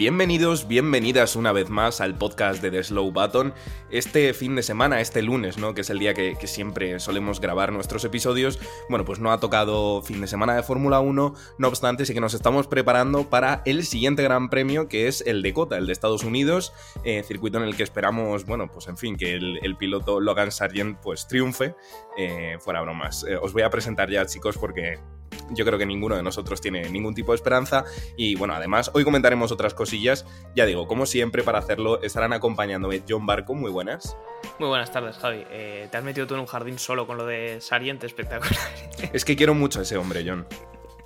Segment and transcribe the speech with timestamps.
[0.00, 3.52] Bienvenidos, bienvenidas una vez más al podcast de The Slow Button.
[3.90, 5.74] Este fin de semana, este lunes, ¿no?
[5.74, 8.58] Que es el día que, siempre solemos grabar nuestros episodios.
[8.88, 11.34] Bueno, pues no ha tocado fin de semana de Fórmula 1.
[11.58, 15.42] No obstante, sí que nos estamos preparando para el siguiente gran premio, que es el
[15.42, 16.72] de Cota, el de Estados Unidos.
[17.04, 20.50] eh, circuito en el que esperamos, bueno, pues en fin, que el, el piloto Logan
[20.50, 21.74] Sargent pues triunfe.
[22.16, 23.26] Eh, fuera bromas.
[23.28, 24.98] Eh, os voy a presentar ya, chicos, porque
[25.50, 27.84] yo creo que ninguno de nosotros tiene ningún tipo de esperanza.
[28.16, 30.26] Y bueno, además, hoy comentaremos otras cosillas.
[30.54, 34.16] Ya digo, como siempre, para hacerlo estarán acompañándome John Barco, muy buenas.
[34.58, 35.44] Muy buenas tardes, Javi.
[35.50, 38.58] Eh, te has metido tú en un jardín solo con lo de Sarient, espectacular.
[39.12, 40.46] Es que quiero mucho a ese hombre, John.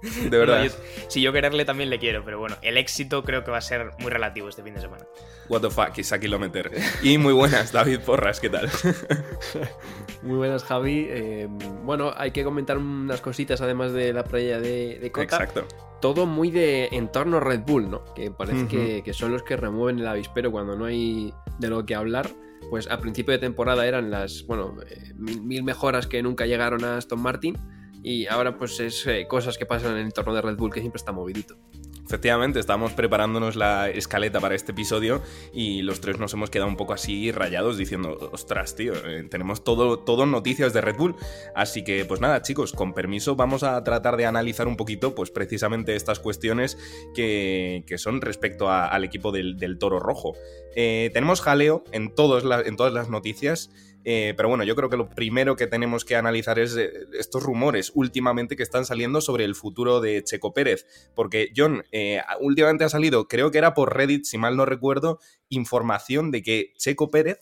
[0.30, 0.58] De verdad.
[0.58, 0.72] No, yo-
[1.08, 3.91] si yo quererle también le quiero, pero bueno, el éxito creo que va a ser
[4.00, 5.05] muy relativo este fin de semana.
[5.48, 6.70] What the fuck, Isa Kilometer.
[7.02, 8.70] Y muy buenas, David Porras, ¿qué tal?
[10.22, 11.06] Muy buenas, Javi.
[11.08, 11.48] Eh,
[11.84, 15.24] bueno, hay que comentar unas cositas además de la playa de, de Cota.
[15.24, 15.66] Exacto.
[16.00, 18.05] Todo muy de entorno Red Bull, ¿no?
[18.14, 21.84] Que parece que, que son los que remueven el avispero cuando no hay de lo
[21.86, 22.28] que hablar.
[22.70, 26.84] Pues a principio de temporada eran las, bueno, eh, mil, mil mejoras que nunca llegaron
[26.84, 27.56] a Aston Martin.
[28.05, 30.80] Y ahora pues es eh, cosas que pasan en el entorno de Red Bull que
[30.80, 31.56] siempre está movidito.
[32.05, 35.22] Efectivamente, estamos preparándonos la escaleta para este episodio
[35.55, 39.64] y los tres nos hemos quedado un poco así rayados diciendo, ostras, tío, eh, tenemos
[39.64, 41.16] todo, todo noticias de Red Bull.
[41.55, 45.30] Así que, pues nada, chicos, con permiso, vamos a tratar de analizar un poquito, pues
[45.30, 46.77] precisamente estas cuestiones
[47.14, 50.34] que, que son respecto al equipo del, Toro Rojo.
[50.77, 53.70] Eh, tenemos jaleo en, todos en todas las noticias.
[54.05, 57.42] Eh, pero bueno, yo creo que lo primero que tenemos que analizar es eh, estos
[57.42, 60.86] rumores últimamente que están saliendo sobre el futuro de Checo Pérez.
[61.14, 65.18] Porque, John, eh, últimamente ha salido, creo que era por Reddit, si mal no recuerdo,
[65.48, 67.40] información de que Checo Pérez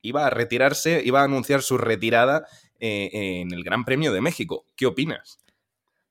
[0.00, 2.46] iba a retirarse, iba a anunciar su retirada
[2.80, 4.64] en el Gran Premio de México.
[4.76, 5.40] ¿Qué opinas?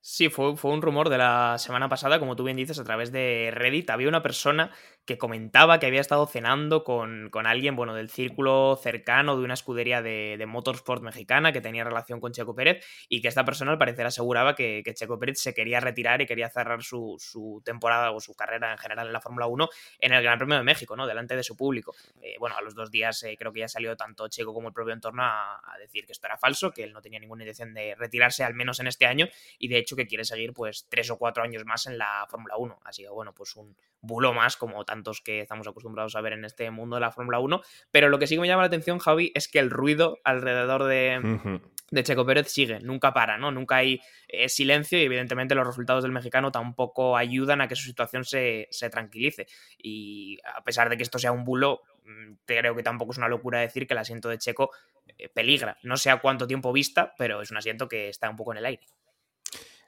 [0.01, 3.11] Sí, fue, fue un rumor de la semana pasada, como tú bien dices, a través
[3.11, 3.90] de Reddit.
[3.90, 4.72] Había una persona
[5.07, 9.53] que comentaba que había estado cenando con, con alguien, bueno, del círculo cercano de una
[9.53, 13.78] escudería de, motorsport mexicana que tenía relación con Checo Pérez y que esta persona al
[13.78, 18.19] parecer aseguraba que, Checo Pérez se quería retirar y quería cerrar su, su temporada o
[18.19, 19.69] su carrera en general en la Fórmula 1
[20.00, 21.07] en el Gran Premio de México, ¿no?
[21.07, 21.96] Delante de su público.
[22.22, 24.73] Eh, bueno, a los dos días eh, creo que ya salió tanto Checo como el
[24.73, 27.96] propio entorno a, decir que esto era falso, que él no tenía ninguna intención de
[27.96, 31.17] retirarse, al menos en este año, y de hecho que quiere seguir pues tres o
[31.17, 32.79] cuatro años más en la Fórmula 1.
[32.84, 36.46] Así que bueno, pues un bulo más como tantos que estamos acostumbrados a ver en
[36.46, 37.62] este mundo de la Fórmula 1.
[37.91, 40.85] Pero lo que sí que me llama la atención, Javi, es que el ruido alrededor
[40.85, 41.59] de,
[41.91, 43.52] de Checo Pérez sigue, nunca para, ¿no?
[43.52, 47.84] Nunca hay eh, silencio y evidentemente los resultados del mexicano tampoco ayudan a que su
[47.84, 49.47] situación se, se tranquilice.
[49.78, 53.28] Y a pesar de que esto sea un bulo, mm, creo que tampoco es una
[53.28, 54.72] locura decir que el asiento de Checo
[55.18, 55.78] eh, peligra.
[55.84, 58.58] No sé a cuánto tiempo vista, pero es un asiento que está un poco en
[58.59, 58.84] el aire.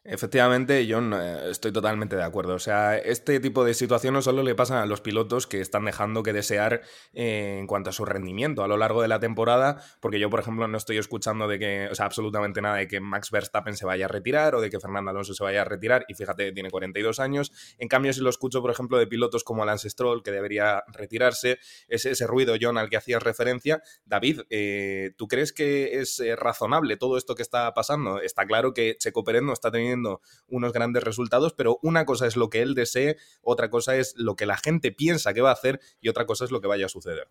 [0.06, 2.54] Efectivamente, John, eh, estoy totalmente de acuerdo.
[2.54, 6.24] O sea, este tipo de situaciones solo le pasan a los pilotos que están dejando
[6.24, 6.82] que desear
[7.14, 10.40] eh, en cuanto a su rendimiento a lo largo de la temporada, porque yo, por
[10.40, 13.86] ejemplo, no estoy escuchando de que, o sea, absolutamente nada de que Max Verstappen se
[13.86, 16.72] vaya a retirar o de que Fernando Alonso se vaya a retirar, y fíjate, tiene
[16.72, 17.52] 42 años.
[17.78, 21.60] En cambio, si lo escucho, por ejemplo, de pilotos como Lance Stroll, que debería retirarse,
[21.90, 26.96] ese, ese ruido, John, al que hacías referencia, David, eh, ¿tú crees que es razonable
[26.96, 28.22] todo esto que está pasando?
[28.22, 29.99] Está claro que Checo Pérez no está teniendo
[30.48, 34.36] unos grandes resultados, pero una cosa es lo que él desee, otra cosa es lo
[34.36, 36.86] que la gente piensa que va a hacer y otra cosa es lo que vaya
[36.86, 37.28] a suceder.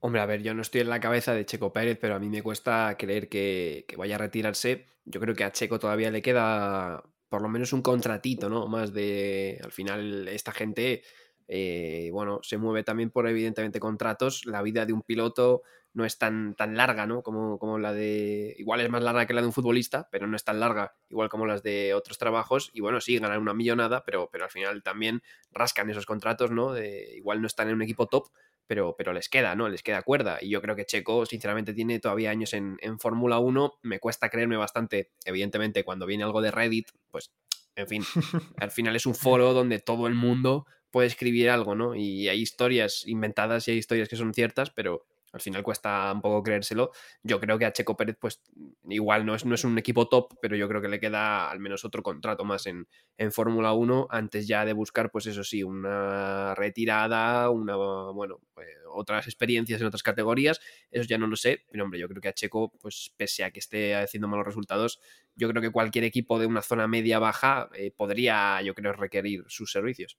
[0.00, 2.28] Hombre, a ver, yo no estoy en la cabeza de Checo Pérez, pero a mí
[2.28, 4.86] me cuesta creer que, que vaya a retirarse.
[5.04, 8.66] Yo creo que a Checo todavía le queda por lo menos un contratito, ¿no?
[8.66, 9.60] Más de.
[9.62, 11.02] Al final, esta gente,
[11.46, 14.46] eh, bueno, se mueve también por evidentemente contratos.
[14.46, 15.62] La vida de un piloto
[15.94, 17.22] no es tan, tan larga, ¿no?
[17.22, 18.54] Como, como la de.
[18.58, 21.28] Igual es más larga que la de un futbolista, pero no es tan larga, igual
[21.28, 22.70] como las de otros trabajos.
[22.72, 26.72] Y bueno, sí, ganan una millonada, pero, pero al final también rascan esos contratos, ¿no?
[26.72, 28.28] De, igual no están en un equipo top,
[28.66, 29.68] pero, pero les queda, ¿no?
[29.68, 30.38] Les queda cuerda.
[30.40, 33.78] Y yo creo que Checo, sinceramente, tiene todavía años en, en Fórmula 1.
[33.82, 37.32] Me cuesta creerme bastante, evidentemente, cuando viene algo de Reddit, pues,
[37.74, 38.04] en fin,
[38.58, 41.94] al final es un foro donde todo el mundo puede escribir algo, ¿no?
[41.94, 46.20] Y hay historias inventadas y hay historias que son ciertas, pero al final cuesta un
[46.20, 46.90] poco creérselo.
[47.22, 48.42] Yo creo que a Checo Pérez, pues
[48.88, 51.60] igual no es, no es un equipo top, pero yo creo que le queda al
[51.60, 55.62] menos otro contrato más en, en Fórmula 1 antes ya de buscar, pues eso sí,
[55.62, 60.60] una retirada, una, bueno, pues, otras experiencias en otras categorías.
[60.90, 63.50] Eso ya no lo sé, pero hombre, yo creo que a Checo, pues pese a
[63.50, 65.00] que esté haciendo malos resultados,
[65.34, 69.70] yo creo que cualquier equipo de una zona media-baja eh, podría, yo creo, requerir sus
[69.72, 70.18] servicios.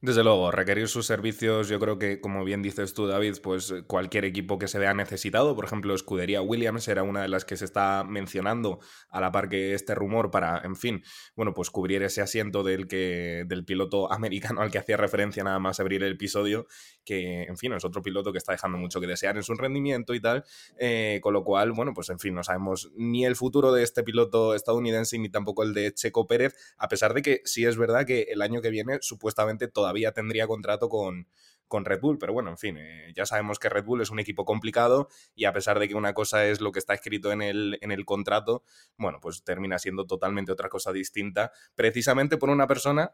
[0.00, 4.24] Desde luego, requerir sus servicios, yo creo que, como bien dices tú, David, pues cualquier
[4.24, 7.64] equipo que se vea necesitado, por ejemplo, Escudería Williams era una de las que se
[7.64, 8.78] está mencionando
[9.08, 11.02] a la par que este rumor para, en fin,
[11.34, 15.58] bueno, pues cubrir ese asiento del, que, del piloto americano al que hacía referencia nada
[15.58, 16.68] más abrir el episodio,
[17.08, 20.12] que, en fin, es otro piloto que está dejando mucho que desear en su rendimiento
[20.12, 20.44] y tal,
[20.76, 24.02] eh, con lo cual, bueno, pues en fin, no sabemos ni el futuro de este
[24.02, 28.04] piloto estadounidense ni tampoco el de Checo Pérez, a pesar de que sí es verdad
[28.04, 31.28] que el año que viene supuestamente todavía tendría contrato con,
[31.66, 34.18] con Red Bull, pero bueno, en fin, eh, ya sabemos que Red Bull es un
[34.18, 37.40] equipo complicado y a pesar de que una cosa es lo que está escrito en
[37.40, 38.64] el, en el contrato,
[38.98, 43.12] bueno, pues termina siendo totalmente otra cosa distinta, precisamente por una persona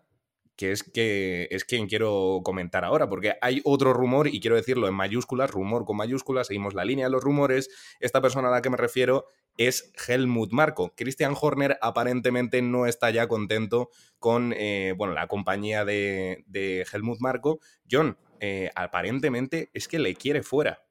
[0.57, 4.89] que es que es quien quiero comentar ahora, porque hay otro rumor, y quiero decirlo
[4.89, 7.69] en mayúsculas, rumor con mayúsculas, seguimos la línea de los rumores.
[8.01, 10.95] Esta persona a la que me refiero es Helmut Marco.
[10.97, 17.61] Christian Horner aparentemente no está ya contento con eh, bueno, la compañía de, Helmut Marco.
[17.91, 20.85] John, eh, aparentemente es que le quiere fuera.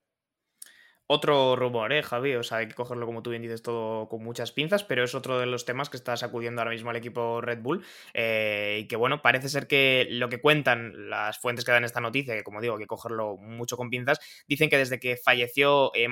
[1.08, 2.36] Otro rumor, ¿eh, Javi?
[2.36, 5.14] O sea, hay que cogerlo, como tú bien dices, todo con muchas pinzas, pero es
[5.14, 7.86] otro de los temas que está sacudiendo ahora mismo al equipo Red Bull.
[8.14, 12.00] Eh, y que, bueno, parece ser que lo que cuentan las fuentes que dan esta
[12.00, 15.92] noticia, que como digo, hay que cogerlo mucho con pinzas, dicen que desde que falleció
[15.94, 16.08] eh,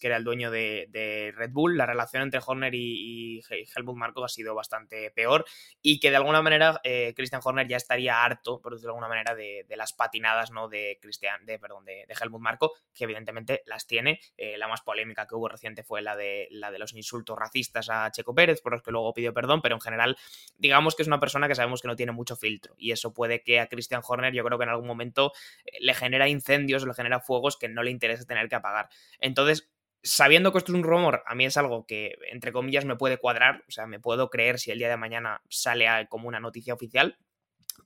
[0.00, 3.42] que era el dueño de, Red Bull, la relación entre Horner y,
[3.76, 5.44] Helmut Marko ha sido bastante peor
[5.82, 9.08] y que de alguna manera eh, Christian Horner ya estaría harto, por decirlo de alguna
[9.08, 10.68] manera, de, las patinadas ¿no?
[10.68, 15.26] de, Christian, de, perdón, de, Helmut Marko, que evidentemente las tiene eh, la más polémica
[15.26, 18.72] que hubo reciente fue la de, la de los insultos racistas a Checo Pérez, por
[18.72, 20.16] los que luego pidió perdón, pero en general,
[20.56, 22.74] digamos que es una persona que sabemos que no tiene mucho filtro.
[22.78, 25.32] Y eso puede que a Christian Horner, yo creo que en algún momento
[25.66, 28.88] eh, le genera incendios, le genera fuegos que no le interesa tener que apagar.
[29.18, 29.70] Entonces,
[30.02, 33.18] sabiendo que esto es un rumor, a mí es algo que, entre comillas, me puede
[33.18, 36.72] cuadrar, o sea, me puedo creer si el día de mañana sale como una noticia
[36.72, 37.18] oficial,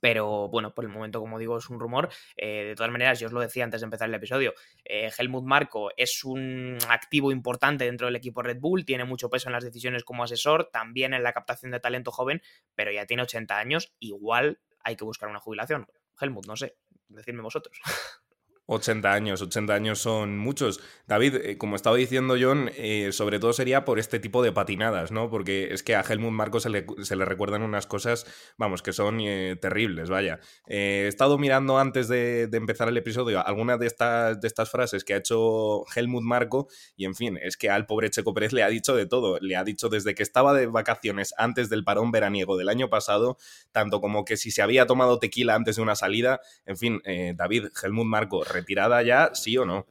[0.01, 2.09] pero bueno, por el momento, como digo, es un rumor.
[2.35, 4.53] Eh, de todas maneras, yo os lo decía antes de empezar el episodio,
[4.83, 9.49] eh, Helmut Marco es un activo importante dentro del equipo Red Bull, tiene mucho peso
[9.49, 12.41] en las decisiones como asesor, también en la captación de talento joven,
[12.75, 15.87] pero ya tiene 80 años, igual hay que buscar una jubilación.
[16.19, 16.77] Helmut, no sé,
[17.09, 17.79] decidme vosotros.
[18.67, 20.79] 80 años, 80 años son muchos.
[21.07, 25.11] David, eh, como estaba diciendo John, eh, sobre todo sería por este tipo de patinadas,
[25.11, 25.29] ¿no?
[25.29, 28.25] Porque es que a Helmut Marco se le, se le recuerdan unas cosas,
[28.57, 30.39] vamos, que son eh, terribles, vaya.
[30.67, 35.13] he estado mirando antes de, empezar el episodio algunas de estas, de estas frases que
[35.13, 38.69] ha hecho Helmut Marco y, en fin, es que al pobre Checo Pérez le ha
[38.69, 39.37] dicho de todo.
[39.41, 43.37] Le ha dicho desde que estaba de vacaciones antes del parón veraniego del año pasado,
[43.71, 47.01] tanto como que si se había tomado tequila antes de una salida, en fin,
[47.35, 49.85] David, Helmut Marco retirada ya, sí o no.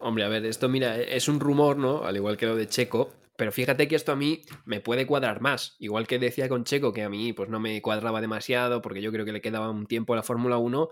[0.00, 2.04] Hombre, a ver, esto mira, es un rumor, ¿no?
[2.04, 5.40] Al igual que lo de Checo, pero fíjate que esto a mí me puede cuadrar
[5.40, 5.76] más.
[5.78, 9.10] Igual que decía con Checo que a mí pues no me cuadraba demasiado porque yo
[9.12, 10.90] creo que le quedaba un tiempo a la Fórmula 1.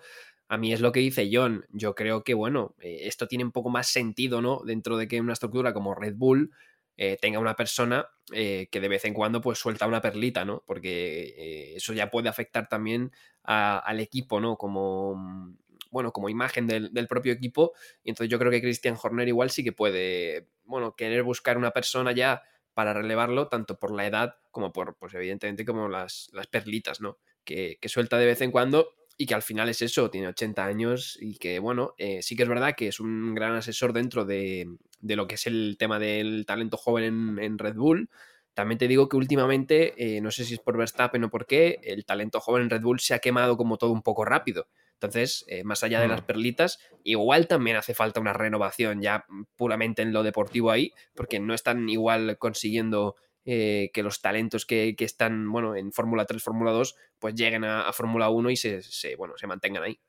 [0.48, 1.66] A mí es lo que dice John.
[1.72, 4.62] Yo creo que, bueno, eh, esto tiene un poco más sentido, ¿no?
[4.64, 6.50] Dentro de que una estructura como Red Bull
[6.96, 10.64] eh, tenga una persona eh, que de vez en cuando pues suelta una perlita, ¿no?
[10.66, 14.56] Porque eso ya puede afectar también al equipo, ¿no?
[14.56, 15.54] Como
[15.90, 17.72] bueno, como imagen del, propio equipo.
[18.02, 21.70] Y entonces yo creo que Christian Horner igual sí que puede, bueno, querer buscar una
[21.70, 22.42] persona ya
[22.74, 27.18] para relevarlo, tanto por la edad como por, pues evidentemente, como las, las perlitas, ¿no?
[27.44, 31.18] Que, suelta de vez en cuando y que al final es eso, tiene 80 años
[31.20, 34.68] y que, bueno, eh, sí que es verdad que es un gran asesor dentro de,
[35.00, 38.10] de lo que es el tema del talento joven en, Red Bull.
[38.54, 41.80] También te digo que últimamente, eh, no sé si es por Verstappen o por qué,
[41.82, 44.68] el talento joven en Red Bull se ha quemado como todo un poco rápido.
[45.00, 46.26] Entonces, eh, más allá de las mm.
[46.26, 49.26] perlitas, igual también hace falta una renovación ya
[49.56, 53.14] puramente en lo deportivo ahí, porque no están igual consiguiendo
[53.44, 57.92] eh, que los talentos que, están, bueno, en Fórmula 3, Fórmula 2, pues lleguen a,
[57.92, 58.82] Fórmula 1 y se,
[59.16, 60.00] bueno, se mantengan ahí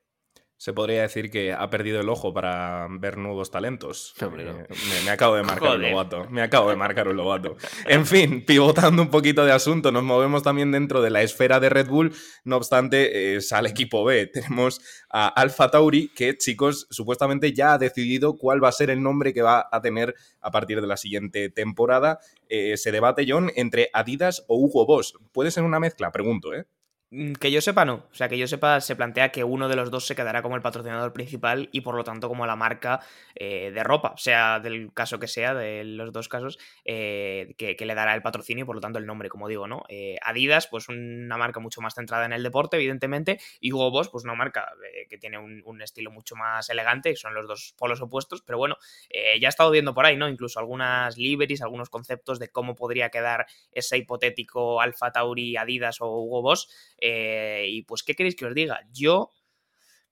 [0.59, 4.13] se podría decir que ha perdido el ojo para ver nuevos talentos.
[4.19, 4.67] Eh,
[5.05, 6.29] me, acabo de marcar un lobato.
[6.29, 7.55] Me acabo de marcar un lobato.
[7.85, 11.69] En fin, pivotando un poquito de asunto, nos movemos también dentro de la esfera de
[11.69, 12.13] Red Bull.
[12.43, 14.27] No obstante, es al equipo B.
[14.33, 19.01] Tenemos a Alfa Tauri, que, chicos, supuestamente ya ha decidido cuál va a ser el
[19.01, 22.19] nombre que va a tener a partir de la siguiente temporada.
[22.49, 25.13] Eh, se debate, John, entre Adidas o Hugo Boss.
[25.31, 26.11] ¿Puede ser una mezcla?
[26.11, 26.65] Pregunto, ¿eh?
[27.11, 28.05] Mm, que yo sepa, no.
[28.11, 30.55] O sea, que yo sepa, se plantea que uno de los dos se quedará como
[30.55, 32.99] el patrocinador principal y por lo tanto como la marca
[33.33, 37.95] eh, de ropa, sea del caso que sea, de los dos casos, eh, que, le
[37.95, 39.83] dará el patrocinio y por lo tanto el nombre, como digo, ¿no?
[39.89, 44.09] Eh, Adidas, pues una marca mucho más centrada en el deporte, evidentemente, y Hugo Boss,
[44.09, 44.71] pues una marca
[45.09, 48.75] que tiene un, estilo mucho más elegante, son los dos polos opuestos, pero bueno,
[49.09, 50.27] ya he estado viendo por ahí, ¿no?
[50.27, 56.07] Incluso algunas liveries, algunos conceptos de cómo podría quedar ese hipotético Alfa Tauri, Adidas o
[56.07, 56.67] Hugo Boss.
[57.01, 58.81] Eh, y pues, ¿qué queréis que os diga?
[58.93, 59.31] Yo,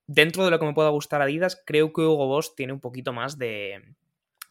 [0.05, 3.13] dentro de lo que me pueda gustar Adidas, creo que Hugo Boss tiene un poquito
[3.13, 3.95] más de,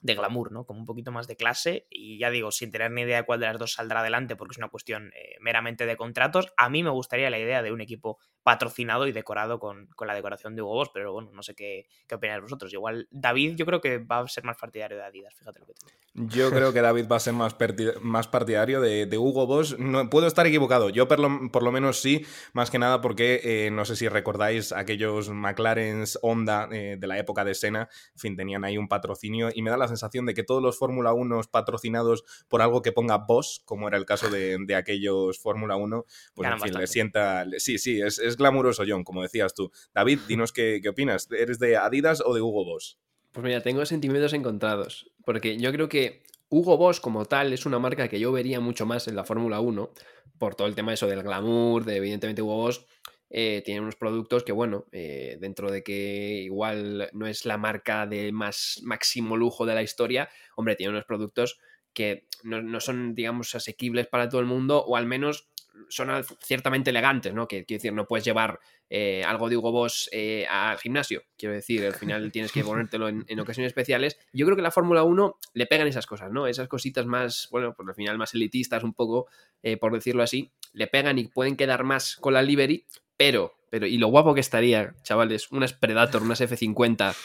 [0.00, 0.64] de glamour, ¿no?
[0.64, 3.40] Como un poquito más de clase y ya digo, sin tener ni idea de cuál
[3.40, 6.82] de las dos saldrá adelante porque es una cuestión eh, meramente de contratos, a mí
[6.82, 10.74] me gustaría la idea de un equipo patrocinado y decorado con, la decoración de Hugo
[10.74, 12.72] Boss, pero bueno, no sé qué, qué opináis vosotros.
[12.72, 15.72] Igual David yo creo que va a ser más partidario de Adidas, fíjate lo que
[15.72, 15.98] te digo.
[16.14, 17.56] Yo creo que David va a ser más,
[18.00, 19.76] más partidario de, Hugo Boss.
[19.80, 23.40] No, puedo estar equivocado, yo por lo, por lo menos sí, más que nada porque
[23.42, 28.18] eh, no sé si recordáis aquellos McLaren's Honda eh, de la época de Sena, en
[28.20, 31.12] fin, tenían ahí un patrocinio y me da la sensación de que todos los Fórmula
[31.12, 36.04] 1 patrocinados por algo que ponga Boss, como era el caso de, aquellos Fórmula 1,
[36.34, 37.44] pues en fin, le sienta...
[37.58, 39.70] Sí, sí, es glamuroso, John, como decías tú.
[39.94, 41.28] David, dinos qué, opinas.
[41.30, 42.98] ¿Eres de Adidas o de Hugo Boss?
[43.32, 47.78] Pues mira, tengo sentimientos encontrados, porque yo creo que Hugo Boss como tal es una
[47.78, 49.90] marca que yo vería mucho más en la Fórmula 1,
[50.38, 52.86] por todo el tema eso del glamour, de evidentemente Hugo Boss
[53.28, 58.06] eh, tiene unos productos que, bueno, eh, dentro de que igual no es la marca
[58.06, 61.58] de más máximo lujo de la historia, hombre, tiene unos productos
[61.92, 65.48] que no, son, digamos, asequibles para todo el mundo, o al menos
[65.88, 66.08] son
[66.40, 67.46] ciertamente elegantes, ¿no?
[67.46, 71.22] Que quiero decir, no puedes llevar eh, algo de Hugo Boss eh, al gimnasio.
[71.36, 74.18] Quiero decir, al final tienes que ponértelo en, ocasiones especiales.
[74.32, 76.46] Yo creo que la Fórmula 1 le pegan esas cosas, ¿no?
[76.46, 79.26] Esas cositas más, bueno, pues al final más elitistas, un poco,
[79.62, 82.86] eh, por decirlo así, le pegan y pueden quedar más con la livery,
[83.16, 87.16] pero pero, y lo guapo que estaría, chavales, unas Predator, unas F-50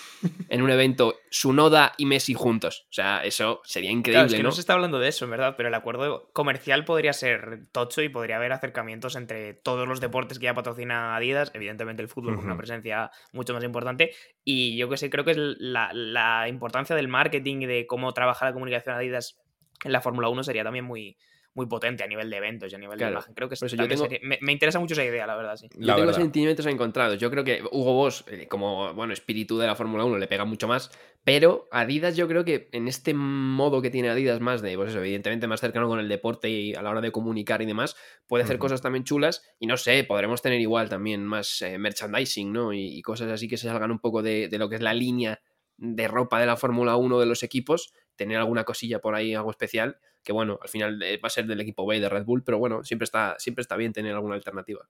[0.49, 2.87] en un evento, Sunoda y Messi juntos.
[2.89, 4.23] O sea, eso sería increíble.
[4.23, 4.51] Claro, es que ¿no?
[4.51, 8.09] se está hablando de eso, en verdad, pero el acuerdo comercial podría ser tocho y
[8.09, 12.45] podría haber acercamientos entre todos los deportes que ya patrocina Adidas, evidentemente el fútbol con
[12.45, 14.11] una presencia mucho más importante.
[14.43, 18.13] Y yo que sé, creo que es la, la importancia del marketing y de cómo
[18.13, 19.39] trabaja la comunicación Adidas
[19.83, 21.17] en la Fórmula 1 sería también muy,
[21.53, 23.33] muy potente a nivel de eventos y a nivel de imagen.
[23.33, 24.07] Creo que eso yo tengo...
[24.21, 25.67] me, interesa mucho esa idea, la verdad, sí.
[25.77, 27.17] Yo tengo sentimientos encontrados.
[27.19, 30.45] Yo creo que Hugo Boss, eh, como bueno, espíritu de la Fórmula 1, le pega
[30.45, 30.91] mucho más.
[31.23, 34.99] Pero Adidas, yo creo que en este modo que tiene Adidas, más de, pues eso,
[34.99, 38.45] evidentemente más cercano con el deporte y a la hora de comunicar y demás, puede
[38.45, 39.43] hacer cosas también chulas.
[39.59, 42.73] Y no sé, podremos tener igual también más eh, merchandising, ¿no?
[42.73, 45.41] Y, cosas así que se salgan un poco de, de lo que es la línea
[45.77, 49.49] de ropa de la Fórmula 1 de los equipos, tener alguna cosilla por ahí, algo
[49.49, 52.43] especial, que bueno, al final eh, va a ser del equipo B de Red Bull,
[52.43, 54.87] pero bueno, siempre está, siempre está bien tener alguna alternativa.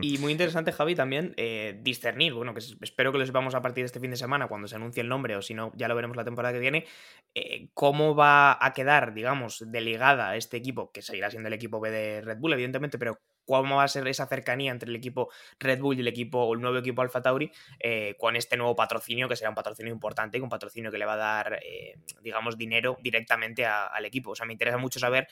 [0.00, 3.82] Y muy interesante, Javi, también eh, discernir, bueno, que espero que lo sepamos a partir
[3.82, 5.94] de este fin de semana, cuando se anuncie el nombre, o si no, ya lo
[5.94, 6.86] veremos la temporada que viene,
[7.34, 11.90] eh, cómo va a quedar, digamos, delegada este equipo, que seguirá siendo el equipo B
[11.90, 15.80] de Red Bull, evidentemente, pero cómo va a ser esa cercanía entre el equipo Red
[15.80, 17.50] Bull y el equipo, el nuevo equipo Alfa Tauri,
[17.80, 21.14] eh, con este nuevo patrocinio, que será un patrocinio importante, un patrocinio que le va
[21.14, 21.60] a dar,
[22.20, 24.32] digamos, dinero directamente al equipo.
[24.32, 25.28] O sea, me interesa mucho saber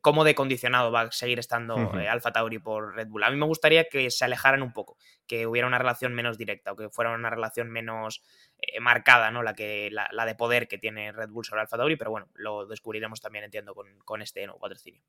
[0.00, 3.24] cómo de condicionado va a seguir estando eh, Alfa Tauri por Red Bull.
[3.24, 6.72] A mí me gustaría que se alejaran un poco, que hubiera una relación menos directa
[6.72, 8.22] o que fuera una relación menos
[8.58, 9.42] eh, marcada, ¿no?
[9.42, 12.66] La, que, la, de poder que tiene Red Bull sobre Alfa Tauri, pero bueno, lo
[12.66, 15.02] descubriremos también, entiendo, con, con este nuevo patrocinio.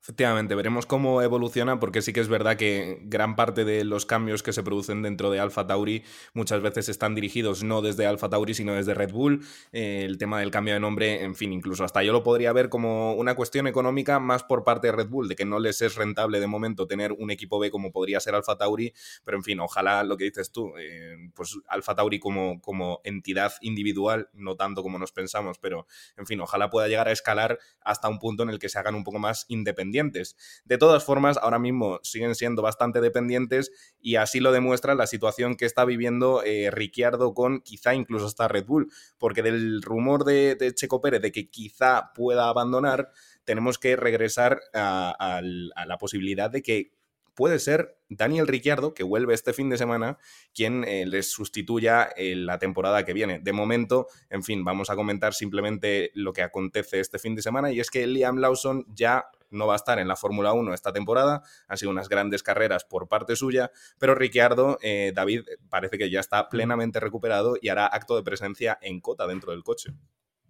[0.00, 4.42] Efectivamente, veremos cómo evoluciona porque sí que es verdad que gran parte de los cambios
[4.42, 8.54] que se producen dentro de Alpha Tauri muchas veces están dirigidos no desde Alpha Tauri
[8.54, 9.44] sino desde Red Bull.
[9.72, 12.68] Eh, el tema del cambio de nombre, en fin, incluso hasta yo lo podría ver
[12.68, 15.96] como una cuestión económica más por parte de Red Bull, de que no les es
[15.96, 19.60] rentable de momento tener un equipo B como podría ser Alpha Tauri, pero en fin,
[19.60, 24.82] ojalá lo que dices tú, eh, pues Alpha Tauri como, como entidad individual, no tanto
[24.82, 25.86] como nos pensamos, pero
[26.16, 28.94] en fin, ojalá pueda llegar a escalar hasta un punto en el que se hagan
[28.94, 34.40] un poco más independientes de todas formas, ahora mismo siguen siendo bastante dependientes y así
[34.40, 38.90] lo demuestra la situación que está viviendo eh, Ricciardo con quizá incluso hasta Red Bull,
[39.18, 43.10] porque del rumor de, Checo Pérez de que quizá pueda abandonar,
[43.44, 46.97] tenemos que regresar a la posibilidad de que
[47.38, 50.18] puede ser Daniel Ricciardo, que vuelve este fin de semana,
[50.52, 53.38] quien eh, les sustituya en la temporada que viene.
[53.38, 57.70] De momento, en fin, vamos a comentar simplemente lo que acontece este fin de semana
[57.70, 60.92] y es que Liam Lawson ya no va a estar en la Fórmula 1 esta
[60.92, 66.10] temporada, han sido unas grandes carreras por parte suya, pero Ricciardo, eh, David, parece que
[66.10, 69.92] ya está plenamente recuperado y hará acto de presencia en cota dentro del coche.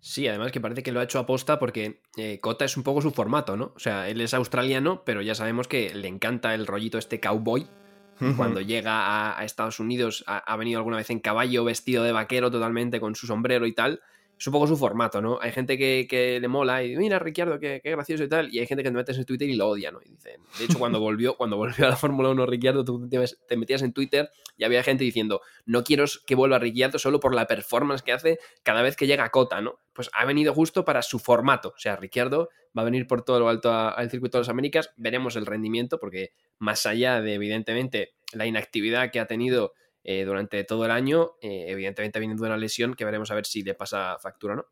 [0.01, 3.03] Sí, además que parece que lo ha hecho aposta porque eh, Cota es un poco
[3.03, 3.73] su formato, ¿no?
[3.75, 7.67] O sea, él es australiano, pero ya sabemos que le encanta el rollito este cowboy.
[8.37, 12.99] Cuando llega a, Estados Unidos ha, venido alguna vez en caballo, vestido de vaquero totalmente,
[12.99, 14.01] con su sombrero y tal
[14.39, 15.39] es un poco su formato, ¿no?
[15.41, 18.67] Hay gente que, le mola y mira, Ricciardo, qué, qué, gracioso y tal, y hay
[18.67, 20.01] gente que te metes en Twitter y lo odia, ¿no?
[20.05, 23.57] Y dicen, de hecho, cuando volvió, cuando volvió a la Fórmula 1 Ricciardo, tú te,
[23.57, 27.47] metías en Twitter y había gente diciendo, no quiero que vuelva Ricciardo solo por la
[27.47, 29.81] performance que hace cada vez que llega a Cota, ¿no?
[29.93, 33.41] Pues ha venido justo para su formato, o sea, Ricciardo va a venir por todo
[33.41, 38.15] lo alto al circuito de las Américas, veremos el rendimiento, porque más allá de, evidentemente,
[38.33, 39.73] la inactividad que ha tenido
[40.11, 43.45] eh, durante todo el año, eh, evidentemente viniendo de una lesión que veremos a ver
[43.45, 44.67] si le pasa factura o no.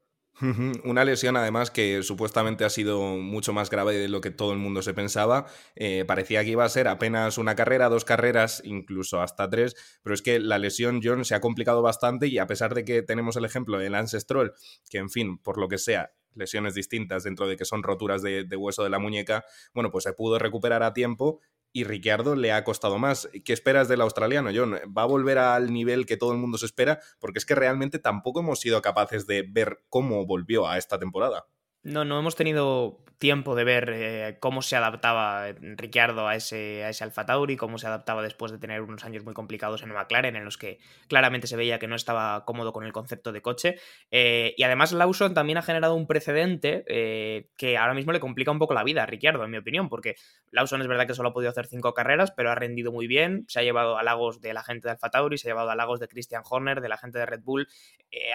[0.83, 4.59] Una lesión además que supuestamente ha sido mucho más grave de lo que todo el
[4.59, 5.45] mundo se pensaba.
[5.75, 10.15] Eh, parecía que iba a ser apenas una carrera, dos carreras, incluso hasta tres, pero
[10.15, 13.37] es que la lesión John se ha complicado bastante y a pesar de que tenemos
[13.37, 14.55] el ejemplo de Lance Stroll,
[14.89, 18.57] que en fin, por lo que sea, lesiones distintas dentro de que son roturas de
[18.57, 21.41] hueso de la muñeca, bueno, pues se pudo recuperar a tiempo
[21.77, 23.29] y Ricciardo le ha costado más.
[23.45, 24.81] ¿Qué esperas del australiano, John?
[24.97, 27.01] ¿Va a volver al nivel que todo el mundo se espera?
[27.19, 31.45] Porque es que realmente tampoco hemos sido capaces de ver cómo volvió a esta temporada.
[31.87, 36.91] No, no hemos tenido tiempo de ver eh, cómo se adaptaba Ricciardo a ese, a
[36.91, 40.37] ese Alfa Tauri, cómo se adaptaba después de tener unos años muy complicados en McLaren,
[40.37, 40.79] en los que
[41.09, 43.77] claramente se veía que no estaba cómodo con el concepto de coche.
[44.11, 48.51] Eh, y además Lawson también ha generado un precedente eh, que ahora mismo le complica
[48.51, 50.17] un poco la vida a Ricciardo, en mi opinión, porque
[50.51, 53.45] Lawson es verdad que solo ha podido hacer cinco carreras, pero ha rendido muy bien,
[53.49, 56.09] se ha llevado halagos de la gente de Alfa Tauri, se ha llevado halagos de
[56.09, 57.69] Christian Horner, de la gente de Red Bull,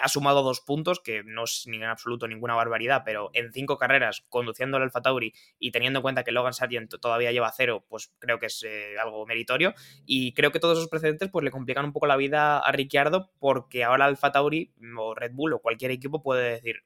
[0.02, 3.78] ha sumado dos puntos, que no es ni en absoluto ninguna barbaridad, pero en cinco
[3.78, 7.84] carreras conduciendo el Alfa Tauri y teniendo en cuenta que Logan Sargent todavía lleva cero,
[7.88, 9.74] pues creo que es eh, algo meritorio.
[10.06, 13.30] Y creo que todos esos precedentes pues le complican un poco la vida a Ricciardo
[13.38, 16.82] porque ahora Alfa Tauri o Red Bull o cualquier equipo puede decir,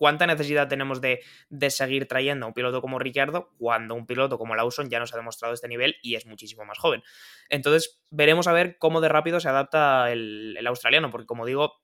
[0.00, 1.20] ¿Cuánta necesidad tenemos de,
[1.68, 5.18] seguir trayendo a un piloto como Ricciardo cuando un piloto como Lawson ya nos ha
[5.18, 7.02] demostrado este nivel y es muchísimo más joven?
[7.50, 11.74] Entonces, veremos a ver cómo de rápido se adapta el australiano, porque como digo,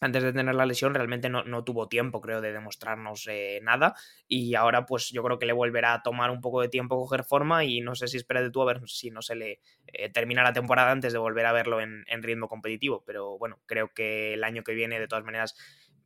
[0.00, 3.94] antes de tener la lesión realmente no, tuvo tiempo, creo, de demostrarnos eh, nada.
[4.28, 7.24] Y ahora, pues yo creo que le volverá a tomar un poco de tiempo coger
[7.24, 7.64] forma.
[7.64, 10.42] Y no sé si espera de tú a ver si no se le eh, termina
[10.42, 13.02] la temporada antes de volver a verlo en, en, ritmo competitivo.
[13.06, 15.54] Pero bueno, creo que el año que viene, de todas maneras,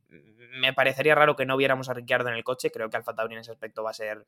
[0.09, 2.71] me parecería raro que no viéramos a Ricciardo en el coche.
[2.71, 4.25] Creo que Alfa Tauri en ese aspecto va a ser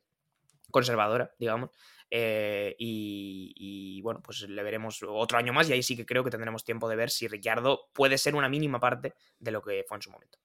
[0.74, 1.70] conservadora, digamos.
[2.10, 6.30] Eh, y, bueno, pues le veremos otro año más y ahí sí que creo que
[6.30, 9.98] tendremos tiempo de ver si Ricciardo puede ser una mínima parte de lo que fue
[9.98, 10.38] en su momento.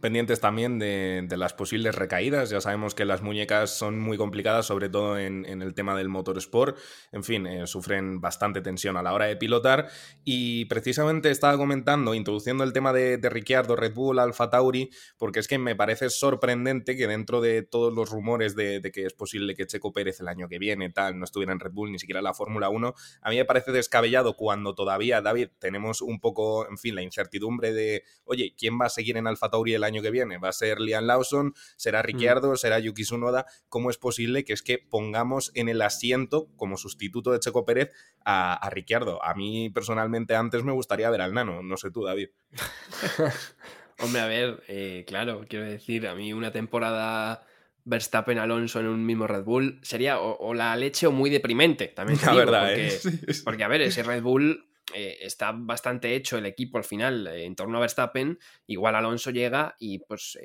[0.00, 2.50] Pendientes también de, las posibles recaídas.
[2.50, 6.78] Ya sabemos que las muñecas son muy complicadas, sobre todo en, el tema del motorsport.
[7.12, 9.88] En fin, eh, sufren bastante tensión a la hora de pilotar.
[10.24, 15.40] Y precisamente estaba comentando, introduciendo el tema de, de Ricciardo, Red Bull, Alfa Tauri, porque
[15.40, 19.12] es que me parece sorprendente que dentro de todos los rumores de, de que es
[19.12, 21.98] posible que Checo Pérez el año que viene tal no estuviera en Red Bull, ni
[21.98, 26.20] siquiera en la Fórmula 1, a mí me parece descabellado cuando todavía, David, tenemos un
[26.20, 29.84] poco, en fin, la incertidumbre de, oye, ¿quién va a seguir en Alfa Tauri el
[29.84, 30.38] año que viene?
[30.38, 31.54] ¿Va a ser Liam Lawson?
[31.76, 32.04] ¿Será mm.
[32.04, 32.56] Ricciardo?
[32.56, 33.46] ¿Será Yuki Tsunoda?
[33.68, 37.92] ¿Cómo es posible que es que pongamos en el asiento como sustituto de Checo Pérez
[38.24, 39.22] a, a Ricciardo?
[39.24, 42.28] A mí personalmente antes me gustaría ver al nano, no sé tú, David.
[43.98, 47.46] Hombre, a ver, eh, claro, quiero decir, a mí una temporada
[47.84, 52.18] Verstappen Alonso en un mismo Red Bull sería o, la leche o muy deprimente, también.
[52.24, 52.86] la verdad, porque,
[53.32, 53.34] ¿eh?
[53.44, 57.44] porque, a ver, ese Red Bull eh, está bastante hecho el equipo al final eh,
[57.44, 60.38] en torno a Verstappen, igual Alonso llega y pues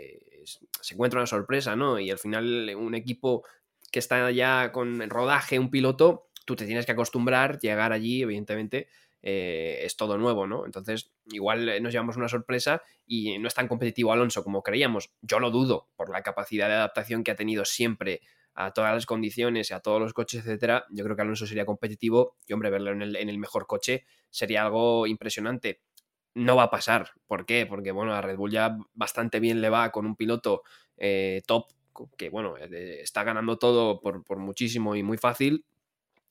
[0.82, 2.00] se encuentra una sorpresa, ¿no?
[2.00, 3.44] Y al final un equipo
[3.92, 8.88] que está ya con rodaje, un piloto, tú te tienes que acostumbrar, llegar allí, evidentemente,
[9.22, 10.66] eh, es todo nuevo, ¿no?
[10.66, 15.12] Entonces, igual nos llevamos una sorpresa y no es tan competitivo Alonso como creíamos.
[15.22, 18.22] Yo lo dudo por la capacidad de adaptación que ha tenido siempre
[18.60, 20.86] a todas las condiciones, a todos los coches, etcétera.
[20.90, 25.08] Yo creo que Alonso sería competitivo y, hombre, verlo en el, mejor coche sería algo
[25.08, 25.80] impresionante.
[26.36, 27.12] No va a pasar.
[27.26, 27.66] ¿Por qué?
[27.66, 30.64] Porque, bueno, a Red Bull ya bastante bien le va con un piloto
[30.98, 31.68] eh, top
[32.18, 35.64] que, bueno, eh, está ganando todo por, por muchísimo y muy fácil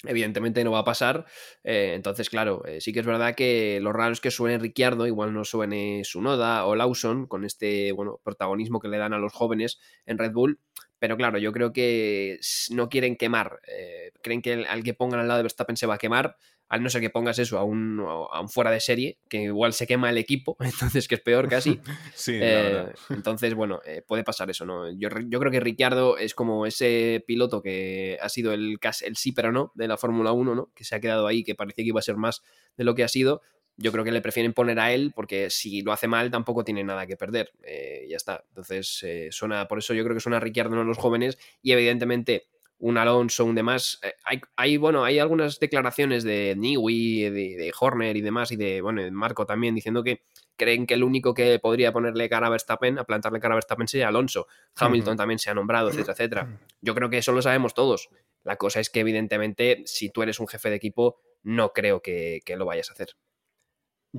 [0.04, 1.26] Evidentemente no va a pasar.
[1.64, 5.34] Eh, entonces, claro, sí que es verdad que lo raro es que suene Ricciardo, igual
[5.34, 9.80] no suene Sunoda o Lawson, con este bueno, protagonismo que le dan a los jóvenes
[10.06, 10.60] en Red Bull.
[10.98, 13.60] Pero claro, yo creo que no quieren quemar.
[13.68, 16.36] Eh, creen que al que pongan al lado de Verstappen se va a quemar
[16.68, 19.72] al no ser que pongas eso a un, a un, fuera de serie, que igual
[19.72, 21.80] se quema el equipo, entonces que es peor casi.
[22.14, 24.90] sí, eh, entonces, bueno, eh, puede pasar eso, ¿no?
[24.90, 29.32] Yo, yo, creo que Ricciardo es como ese piloto que ha sido el, el sí
[29.32, 30.70] pero no de la Fórmula 1, ¿no?
[30.74, 32.42] Que se ha quedado ahí, que parecía que iba a ser más
[32.76, 33.40] de lo que ha sido,
[33.78, 36.82] yo creo que le prefieren poner a él porque si lo hace mal tampoco tiene
[36.82, 37.52] nada que perder.
[37.62, 38.44] Eh, ya está.
[38.48, 42.48] Entonces, eh, suena, por eso yo creo que suena Ricciardo de los jóvenes y evidentemente
[42.80, 44.00] un Alonso, un demás.
[44.02, 48.56] Eh, hay, hay, bueno, hay algunas declaraciones de Niwi, de, de, Horner y demás, y
[48.56, 50.22] de, bueno, de Marco también, diciendo que
[50.56, 53.86] creen que el único que podría ponerle cara a Verstappen, a plantarle cara a Verstappen,
[53.86, 54.48] sería Alonso.
[54.74, 55.18] Hamilton uh -huh.
[55.18, 56.60] también se ha nombrado, etcétera, etcétera.
[56.80, 58.10] Yo creo que eso lo sabemos todos.
[58.42, 62.40] La cosa es que, evidentemente, si tú eres un jefe de equipo, no creo que,
[62.44, 63.10] que lo vayas a hacer.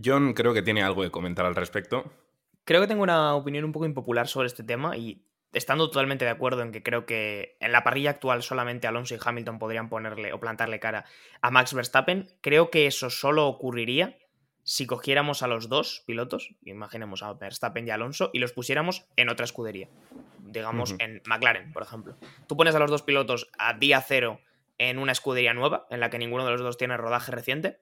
[0.04, 2.12] John creo que tiene algo que comentar al respecto.
[2.66, 6.32] Creo que tengo una opinión un poco impopular sobre este tema y estando totalmente de
[6.32, 10.34] acuerdo en que creo que en la parrilla actual solamente Alonso y Hamilton podrían ponerle
[10.34, 11.06] o plantarle cara
[11.42, 14.18] a Max Verstappen, creo que eso solo ocurriría
[14.64, 19.30] si cogiéramos a los dos pilotos, imaginemos a Verstappen y Alonso, y los pusiéramos en
[19.30, 19.90] otra escudería,
[20.46, 21.04] digamos uh -huh.
[21.04, 22.18] en McLaren, por ejemplo.
[22.48, 24.42] Tú pones a los dos pilotos a día cero
[24.78, 27.80] en una escudería nueva, en la que ninguno de los dos tiene rodaje reciente,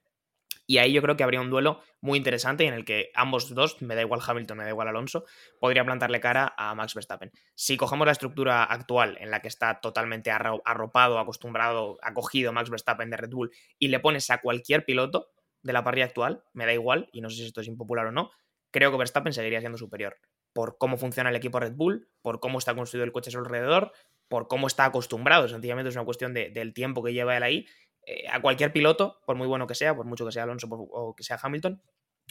[0.68, 3.82] y ahí yo creo que habría un duelo muy interesante en el que ambos dos,
[3.82, 5.24] me da igual Hamilton, me da igual Alonso,
[5.60, 7.32] podría plantarle cara a Max Verstappen.
[7.56, 13.10] Si cogemos la estructura actual en la que está totalmente arropado, acostumbrado, acogido Max Verstappen
[13.10, 15.30] de Red Bull y le pones a cualquier piloto
[15.64, 18.12] de la parrilla actual, me da igual, y no sé si esto es impopular o
[18.12, 18.32] no,
[18.72, 20.18] creo que Verstappen seguiría siendo superior.
[20.52, 23.40] Por cómo funciona el equipo Red Bull, por cómo está construido el coche a su
[23.40, 23.94] alrededor,
[24.28, 25.48] por cómo está acostumbrado.
[25.48, 27.66] Sencillamente es una cuestión de, del tiempo que lleva él ahí
[28.08, 30.80] eh, a cualquier piloto, por muy bueno que sea, por mucho que sea Alonso por,
[30.90, 31.82] o que sea Hamilton,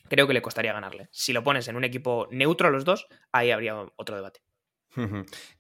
[0.09, 1.09] creo que le costaría ganarle.
[1.13, 4.41] Si lo pones en un equipo neutro a los dos, ahí habría otro debate.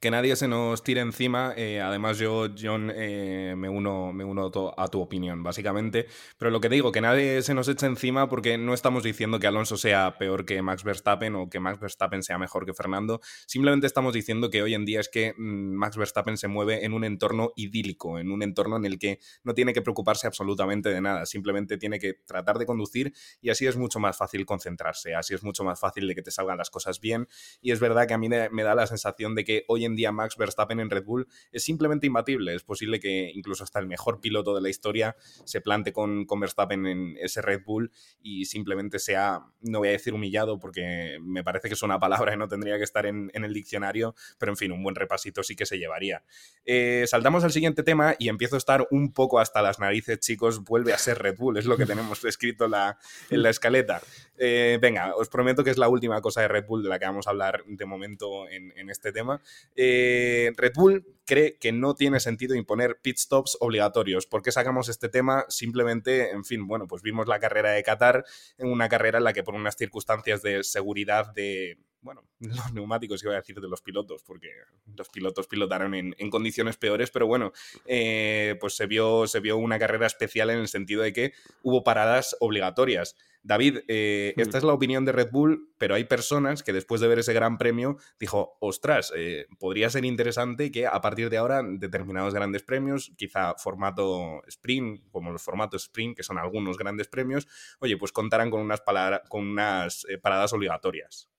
[0.01, 1.53] Que nadie se nos tire encima.
[1.57, 6.07] Eh, además, yo, John, eh, me uno, me uno a tu opinión, básicamente.
[6.39, 9.47] Pero lo que digo, que nadie se nos eche encima porque no estamos diciendo que
[9.47, 13.21] Alonso sea peor que Max Verstappen o que Max Verstappen sea mejor que Fernando.
[13.47, 16.93] Simplemente estamos diciendo que hoy en día es que mm, Max Verstappen se mueve en
[16.93, 21.01] un entorno idílico, en un entorno en el que no tiene que preocuparse absolutamente de
[21.01, 21.27] nada.
[21.27, 25.15] Simplemente tiene que tratar de conducir y así es mucho más fácil concentrarse.
[25.15, 27.29] Así es mucho más fácil de que te salgan las cosas bien.
[27.61, 30.13] Y es verdad que a mí me da la sensación de que hoy en día
[30.13, 32.55] Max Verstappen en Red Bull es simplemente imbatible.
[32.55, 36.41] Es posible que incluso hasta el mejor piloto de la historia se plante con, con
[36.41, 37.91] Verstappen en ese Red Bull
[38.23, 42.35] y simplemente sea, no voy a decir humillado porque me parece que es una palabra
[42.35, 45.43] y no tendría que estar en, en el diccionario, pero en fin, un buen repasito
[45.43, 46.23] sí que se llevaría.
[46.65, 50.63] Eh, saltamos al siguiente tema y empiezo a estar un poco hasta las narices, chicos.
[50.65, 52.99] Vuelve a ser Red Bull, es lo que tenemos escrito la,
[53.31, 54.03] en la escaleta.
[54.39, 57.07] Eh, venga, os prometo que es la última cosa de Red Bull de la que
[57.07, 59.41] vamos a hablar de momento en, este tema.
[59.75, 64.27] Eh, Red Bull cree que no tiene sentido imponer pit stops obligatorios.
[64.27, 65.45] ¿Por qué sacamos este tema?
[65.49, 68.25] Simplemente, en fin, bueno, pues vimos la carrera de Qatar,
[68.59, 73.23] en una carrera en la que por unas circunstancias de seguridad de, bueno, los neumáticos
[73.25, 74.49] iba a decir de los pilotos, porque
[74.97, 77.53] los pilotos pilotaron en, en condiciones peores, pero bueno,
[77.85, 81.83] eh, pues se vio, se vio una carrera especial en el sentido de que hubo
[81.83, 83.17] paradas obligatorias.
[83.47, 87.07] David, eh, esta es la opinión de Red Bull, pero hay personas que después de
[87.07, 91.63] ver ese gran premio dijo, ostras, eh, podría ser interesante que a partir de ahora
[91.65, 97.47] determinados grandes premios, quizá formato sprint, como los formatos sprint, que son algunos grandes premios,
[97.79, 98.83] oye, pues contaran con unas,
[99.29, 101.31] con unas eh, paradas obligatorias.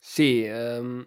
[0.00, 1.06] Sí, um,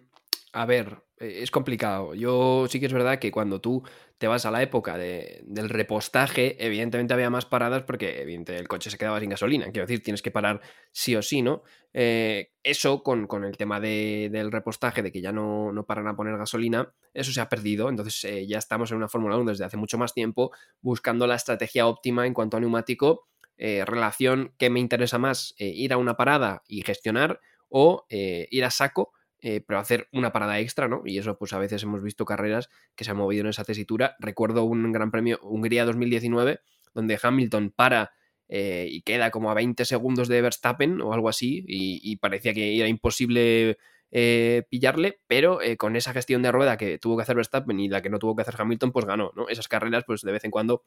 [0.54, 2.14] a ver, es complicado.
[2.14, 3.82] Yo sí que es verdad que cuando tú
[4.18, 8.90] te vas a la época de, del repostaje, evidentemente había más paradas porque el coche
[8.90, 9.66] se quedaba sin gasolina.
[9.66, 10.60] Quiero decir, tienes que parar
[10.92, 11.62] sí o sí, ¿no?
[11.92, 16.08] Eh, eso con, con, el tema de, del repostaje, de que ya no, no, paran
[16.08, 17.88] a poner gasolina, eso se ha perdido.
[17.88, 21.36] Entonces eh, ya estamos en una Fórmula 1 desde hace mucho más tiempo buscando la
[21.36, 25.96] estrategia óptima en cuanto a neumático, eh, relación que me interesa más, eh, ir a
[25.96, 30.88] una parada y gestionar o eh, ir a saco eh, pero hacer una parada extra,
[30.88, 31.02] ¿no?
[31.04, 34.16] Y eso, pues a veces hemos visto carreras que se han movido en esa tesitura.
[34.18, 36.60] Recuerdo un Gran Premio Hungría 2019,
[36.94, 38.12] donde Hamilton para
[38.48, 42.78] eh, y queda como a 20 segundos de Verstappen o algo así, y, parecía que
[42.78, 43.76] era imposible
[44.12, 47.88] eh, pillarle, pero eh, con esa gestión de rueda que tuvo que hacer Verstappen y
[47.88, 49.48] la que no tuvo que hacer Hamilton, pues ganó, ¿no?
[49.48, 50.84] Esas carreras, pues de vez en cuando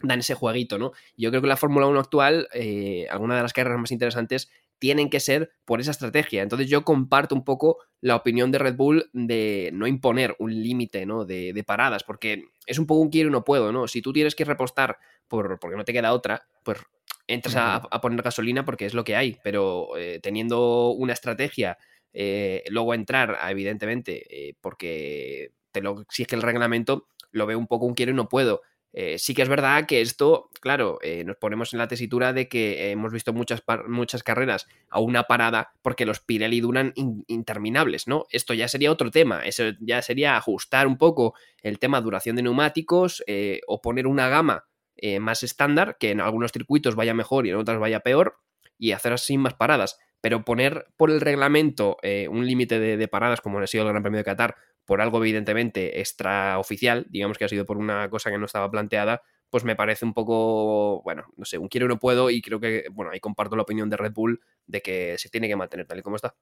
[0.00, 0.92] dan ese jueguito, ¿no?
[1.16, 2.48] Yo creo que la Fórmula 1 actual,
[3.10, 6.42] alguna de las carreras más interesantes tienen que ser por esa estrategia.
[6.42, 11.06] Entonces yo comparto un poco la opinión de Red Bull de no imponer un límite
[11.06, 11.24] ¿no?
[11.24, 13.88] de, de, paradas, porque es un poco un quiero y no puedo, ¿no?
[13.88, 16.78] Si tú tienes que repostar por, porque no te queda otra, pues
[17.26, 21.78] entras a, a poner gasolina porque es lo que hay, pero eh, teniendo una estrategia,
[22.12, 27.86] eh, luego entrar, evidentemente, eh, porque te lo exige el reglamento, lo veo un poco
[27.86, 28.62] un quiero y no puedo.
[28.98, 32.48] Eh, sí que es verdad que esto, claro, eh, nos ponemos en la tesitura de
[32.48, 38.08] que hemos visto muchas, muchas carreras a una parada porque los Pirelli duran in interminables,
[38.08, 38.24] ¿no?
[38.30, 42.42] Esto ya sería otro tema, eso ya sería ajustar un poco el tema duración de
[42.44, 44.66] neumáticos eh, o poner una gama
[45.20, 48.38] más estándar que en algunos circuitos vaya mejor y en otros vaya peor.
[48.78, 49.98] y hacer así más paradas.
[50.22, 51.98] Pero poner por el reglamento
[52.30, 54.56] un límite de, paradas, como ha sido el Gran Premio de Qatar,
[54.86, 59.22] por algo evidentemente extraoficial, digamos que ha sido por una cosa que no estaba planteada,
[59.50, 62.60] pues me parece un poco, bueno, no sé, un quiero y no puedo y creo
[62.60, 65.86] que, bueno, ahí comparto la opinión de Red Bull de que se tiene que mantener
[65.86, 66.34] tal y como está.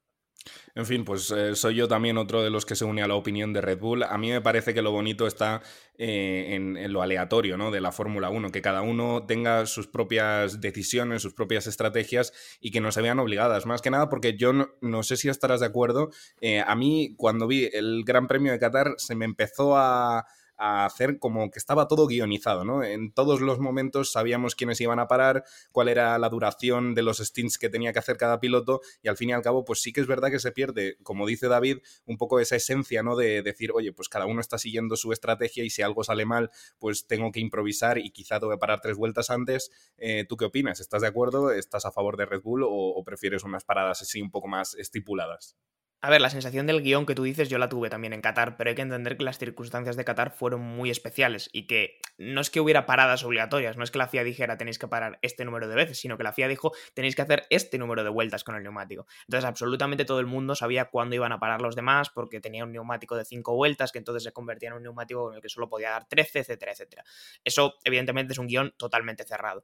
[0.75, 3.15] En fin, pues eh, soy yo también otro de los que se une a la
[3.15, 4.03] opinión de Red Bull.
[4.03, 5.61] A mí me parece que lo bonito está
[5.97, 7.71] eh, en, lo aleatorio ¿no?
[7.71, 12.71] de la Fórmula 1, que cada uno tenga sus propias decisiones, sus propias estrategias y
[12.71, 13.65] que no se vean obligadas.
[13.65, 16.09] Más que nada porque yo no, sé si estarás de acuerdo.
[16.41, 20.25] Eh, a mí, cuando vi el Gran Premio de Qatar, se me empezó a
[20.57, 22.83] a hacer como que estaba todo guionizado, ¿no?
[22.83, 27.17] En todos los momentos sabíamos quiénes iban a parar, cuál era la duración de los
[27.17, 29.93] stints que tenía que hacer cada piloto y al fin y al cabo pues sí
[29.93, 33.15] que es verdad que se pierde, como dice David, un poco esa esencia, ¿no?
[33.15, 36.51] De decir, oye, pues cada uno está siguiendo su estrategia y si algo sale mal,
[36.79, 39.71] pues tengo que improvisar y quizá tengo que parar tres vueltas antes.
[39.97, 40.79] Eh, ¿Tú qué opinas?
[40.79, 41.51] ¿Estás de acuerdo?
[41.51, 45.55] ¿Estás a favor de Red Bull o prefieres unas paradas así un poco más estipuladas?
[46.01, 48.57] A ver, la sensación del guion que tú dices yo la tuve también en Qatar,
[48.57, 52.41] pero hay que entender que las circunstancias de Qatar fueron muy especiales y que no
[52.41, 55.45] es que hubiera paradas obligatorias, no es que la FIA dijera tenéis que parar este
[55.45, 58.43] número de veces, sino que la FIA dijo tenéis que hacer este número de vueltas
[58.43, 59.07] con el neumático.
[59.21, 62.71] Entonces absolutamente todo el mundo sabía cuándo iban a parar los demás porque tenía un
[62.71, 65.69] neumático de 5 vueltas que entonces se convertía en un neumático con el que solo
[65.69, 67.03] podía dar 13, etcétera, etcétera.
[67.43, 69.63] Eso evidentemente es un guion totalmente cerrado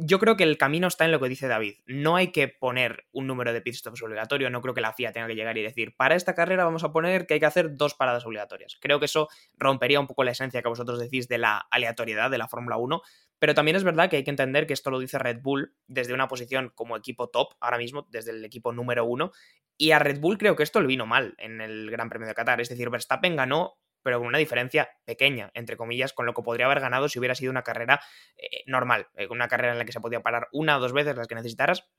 [0.00, 1.76] yo creo que el camino está en lo que dice David.
[1.86, 4.48] No hay que poner un número de pit stops obligatorio.
[4.48, 6.92] No creo que la FIA tenga que llegar y decir, para esta carrera vamos a
[6.92, 8.78] poner que hay que hacer dos paradas obligatorias.
[8.80, 12.38] Creo que eso rompería un poco la esencia que vosotros decís de la aleatoriedad de
[12.38, 13.02] la Fórmula 1.
[13.40, 16.14] Pero también es verdad que hay que entender que esto lo dice Red Bull desde
[16.14, 19.32] una posición como equipo top, ahora mismo, desde el equipo número uno.
[19.76, 22.34] Y a Red Bull creo que esto le vino mal en el Gran Premio de
[22.34, 22.60] Qatar.
[22.60, 26.64] Es decir, Verstappen ganó pero con una diferencia pequeña, entre comillas, con lo que podría
[26.64, 28.00] haber ganado si hubiera sido una carrera
[28.38, 31.14] eh, normal, eh, una carrera en la que se podía parar una o dos veces
[31.14, 31.90] las que necesitaras.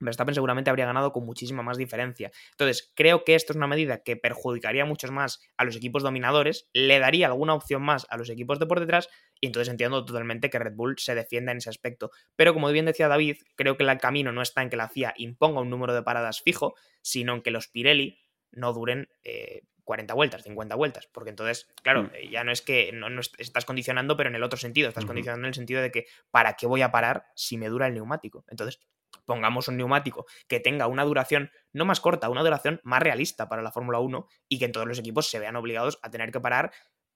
[0.00, 2.30] Verstappen seguramente habría ganado con muchísima más diferencia.
[2.52, 6.70] Entonces, creo que esto es una medida que perjudicaría mucho más a los equipos dominadores,
[6.72, 10.48] le daría alguna opción más a los equipos de por detrás, y entonces entiendo totalmente
[10.48, 12.12] que Red Bull se defienda en ese aspecto.
[12.34, 15.12] Pero como bien decía David, creo que el camino no está en que la FIA
[15.18, 18.18] imponga un número de paradas fijo, sino en que los Pirelli
[18.52, 22.10] no duren eh, 40 vueltas, 50 vueltas, porque entonces, claro, mm.
[22.12, 25.46] eh, ya no es que no, estás condicionando, pero en el otro sentido, estás condicionando
[25.46, 28.44] en el sentido de que ¿para qué voy a parar si me dura el neumático?
[28.48, 28.80] Entonces,
[29.24, 33.62] pongamos un neumático que tenga una duración no más corta, una duración más realista para
[33.62, 36.40] la Fórmula 1 y que en todos los equipos se vean obligados a tener que
[36.40, 36.70] parar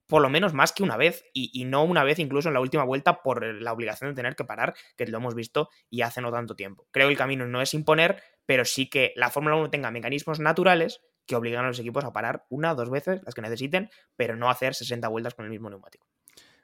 [0.06, 2.61] por lo menos más que una vez y, y, no una vez incluso en la
[2.61, 6.22] última vuelta por la obligación de tener que parar, que lo hemos visto y hace
[6.22, 6.87] no tanto tiempo.
[6.90, 10.40] Creo que el camino no es imponer, pero sí que la Fórmula 1 tenga mecanismos
[10.40, 13.90] naturales que obligan a los equipos a parar una o dos veces, las que necesiten,
[14.16, 16.06] pero no hacer 60 vueltas con el mismo neumático.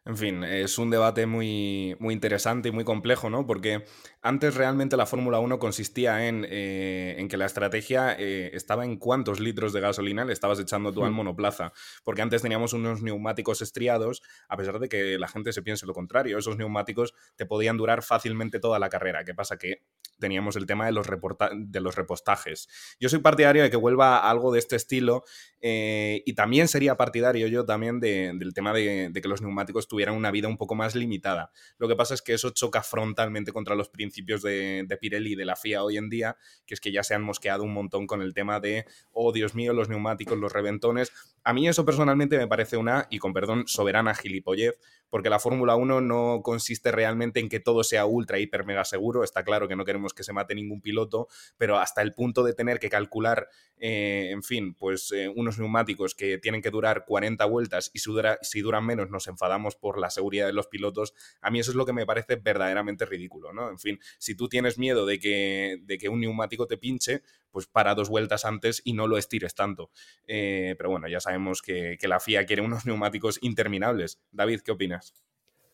[0.08, 3.46] En fin, es un debate muy, muy interesante y muy complejo, ¿no?
[3.46, 3.84] Porque
[4.22, 8.96] antes realmente la Fórmula 1 consistía en, eh, en, que la estrategia eh, estaba en
[8.96, 11.14] cuántos litros de gasolina le estabas echando tú al hmm.
[11.14, 11.72] monoplaza.
[12.04, 15.92] Porque antes teníamos unos neumáticos estriados, a pesar de que la gente se piense lo
[15.92, 16.38] contrario.
[16.38, 19.24] Esos neumáticos te podían durar fácilmente toda la carrera.
[19.24, 19.58] ¿Qué pasa?
[19.58, 19.82] Que
[20.18, 22.68] teníamos el tema de los, de los repostajes.
[23.00, 25.24] Yo soy partidario de que vuelva algo de este estilo
[25.60, 30.30] eh, y también sería partidario yo también del tema de, que los neumáticos tuvieran una
[30.30, 31.50] vida un poco más limitada.
[31.78, 35.36] Lo que pasa es que eso choca frontalmente contra los principios de, de Pirelli y
[35.36, 38.06] de la FIA hoy en día, que es que ya se han mosqueado un montón
[38.06, 41.12] con el tema de, oh Dios mío, los neumáticos, los reventones.
[41.42, 44.78] A mí eso personalmente me parece una, y con perdón, soberana gilipollez,
[45.10, 49.24] porque la Fórmula 1 no consiste realmente en que todo sea ultra, hiper, mega seguro.
[49.24, 52.52] Está claro que no queremos que se mate ningún piloto, pero hasta el punto de
[52.52, 57.44] tener que calcular, eh, en fin, pues eh, unos neumáticos que tienen que durar 40
[57.46, 58.10] vueltas y si,
[58.42, 61.76] si duran menos nos enfadamos por la seguridad de los pilotos, a mí eso es
[61.76, 63.70] lo que me parece verdaderamente ridículo, ¿no?
[63.70, 67.66] En fin, si tú tienes miedo de que, de que un neumático te pinche, pues
[67.66, 69.90] para dos vueltas antes y no lo estires tanto.
[70.26, 74.20] Eh, pero bueno, ya sabemos que, la FIA quiere unos neumáticos interminables.
[74.30, 75.14] David, ¿qué opinas?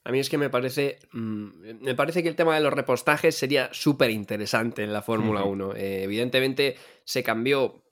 [0.05, 0.99] A mí es que me parece.
[1.13, 5.45] Mm, me parece que el tema de los repostajes sería súper interesante en la Fórmula
[5.45, 5.77] 1.
[5.77, 7.85] Eh, evidentemente se cambió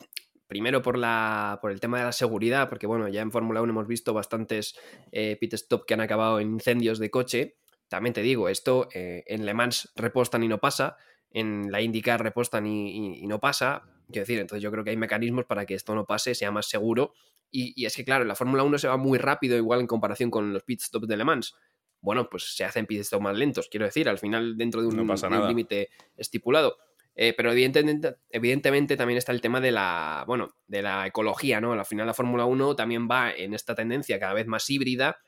[0.52, 3.70] primero por, la, por el tema de la seguridad, porque bueno, ya en Fórmula 1
[3.70, 4.78] hemos visto bastantes
[5.10, 7.56] eh, pit stop que han acabado en incendios de coche.
[7.88, 10.96] También te digo, esto en Le Mans repostan y no pasa
[11.34, 13.82] en la IndyCar repostan y, no pasa.
[14.08, 16.66] Quiero decir, entonces yo creo que hay mecanismos para que esto no pase, sea más
[16.66, 17.14] seguro.
[17.50, 20.30] Y, es que, claro, en la Fórmula 1 se va muy rápido, igual en comparación
[20.30, 21.54] con los pit stops de Le Mans.
[22.00, 25.48] Bueno, pues se hacen pit stops más lentos, quiero decir, al final dentro de un,
[25.48, 26.76] límite estipulado.
[27.14, 31.72] Eh, pero evidentemente, también está el tema de la, bueno, de la ecología, ¿no?
[31.72, 35.18] Al final la Fórmula 1 también va en esta tendencia cada vez más híbrida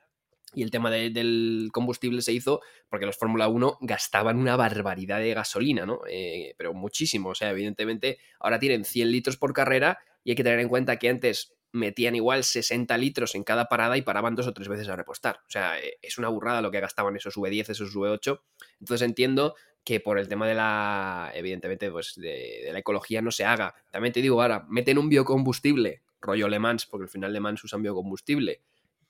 [0.55, 5.19] Y el tema de, del combustible se hizo porque los Fórmula 1 gastaban una barbaridad
[5.19, 6.01] de gasolina, ¿no?
[6.09, 7.31] Eh, pero muchísimo.
[7.31, 10.97] O sea, evidentemente ahora tienen 100 litros por carrera y hay que tener en cuenta
[10.99, 14.89] que antes metían igual 60 litros en cada parada y paraban dos o tres veces
[14.89, 15.39] a repostar.
[15.39, 18.41] O sea, eh, es una burrada lo que gastaban esos V10, esos V8.
[18.81, 23.31] Entonces entiendo que por el tema de la, evidentemente, pues de, de la ecología no
[23.31, 23.75] se haga.
[23.91, 27.63] También te digo, ahora, meten un biocombustible, rollo Le Mans, porque al final Le Mans
[27.65, 28.63] usan biocombustible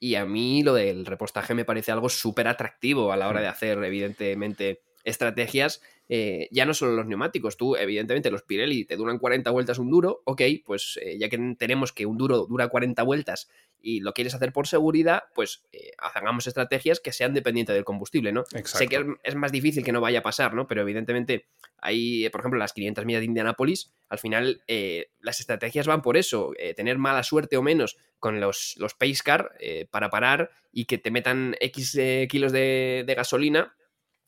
[0.04, 3.46] y a mí lo del repostaje me parece algo súper atractivo a la hora de
[3.46, 5.80] hacer, evidentemente, estrategias.
[6.08, 9.90] Eh, ya no solo los neumáticos, tú, evidentemente, los Pirelli te duran 40 vueltas un
[9.90, 13.48] duro, ok, pues eh, ya que tenemos que un duro dura 40 vueltas
[13.84, 18.32] y lo quieres hacer por seguridad, pues eh, hagamos estrategias que sean dependientes del combustible,
[18.32, 18.44] ¿no?
[18.64, 20.66] Sé que es más difícil que no vaya a pasar, ¿no?
[20.66, 21.46] Pero evidentemente
[21.78, 26.16] hay, por ejemplo, las 500 millas de Indianápolis, al final eh, las estrategias van por
[26.16, 29.52] eso, eh, tener mala suerte o menos con los, los pace car
[29.90, 31.98] para parar y que te metan X
[32.30, 33.76] kilos de, de gasolina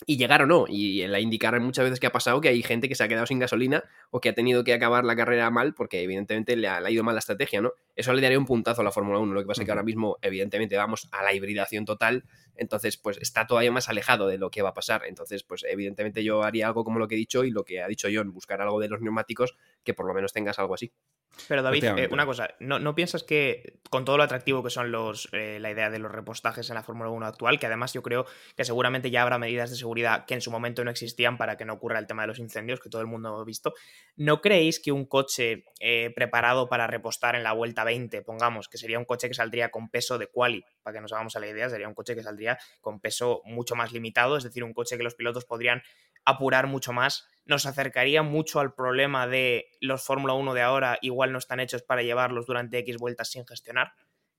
[0.04, 0.66] y llegar o no.
[0.68, 3.08] Y en la indicar muchas veces que ha pasado que hay gente que se ha
[3.08, 6.68] quedado sin gasolina o que ha tenido que acabar la carrera mal porque evidentemente le
[6.68, 7.72] ha, ido mal la estrategia, ¿no?
[7.96, 9.32] Eso le daría un puntazo a la Fórmula 1.
[9.32, 12.24] Lo que pasa es que ahora mismo, evidentemente, vamos a la hibridación total.
[12.54, 15.02] Entonces, pues está todavía más alejado de lo que va a pasar.
[15.06, 17.88] Entonces, pues evidentemente yo haría algo como lo que he dicho y lo que ha
[17.88, 20.92] dicho John, buscar algo de los neumáticos que por lo menos tengas algo así.
[21.48, 25.28] Pero David, eh, una cosa, ¿no, piensas que con todo lo atractivo que son los,
[25.32, 28.26] eh, la idea de los repostajes en la Fórmula 1 actual, que además yo creo
[28.56, 31.64] que seguramente ya habrá medidas de seguridad que en su momento no existían para que
[31.64, 33.74] no ocurra el tema de los incendios, que todo el mundo ha visto,
[34.16, 38.76] ¿no creéis que un coche eh, preparado para repostar en la vuelta 20, pongamos, que
[38.76, 41.46] sería un coche que saldría con peso de quali, para que nos hagamos a la
[41.46, 44.98] idea, sería un coche que saldría con peso mucho más limitado, es decir, un coche
[44.98, 45.82] que los pilotos podrían
[46.26, 51.32] apurar mucho más, nos acercaría mucho al problema de los Fórmula 1 de ahora igual
[51.32, 53.92] no están hechos para llevarlos durante X vueltas sin gestionar,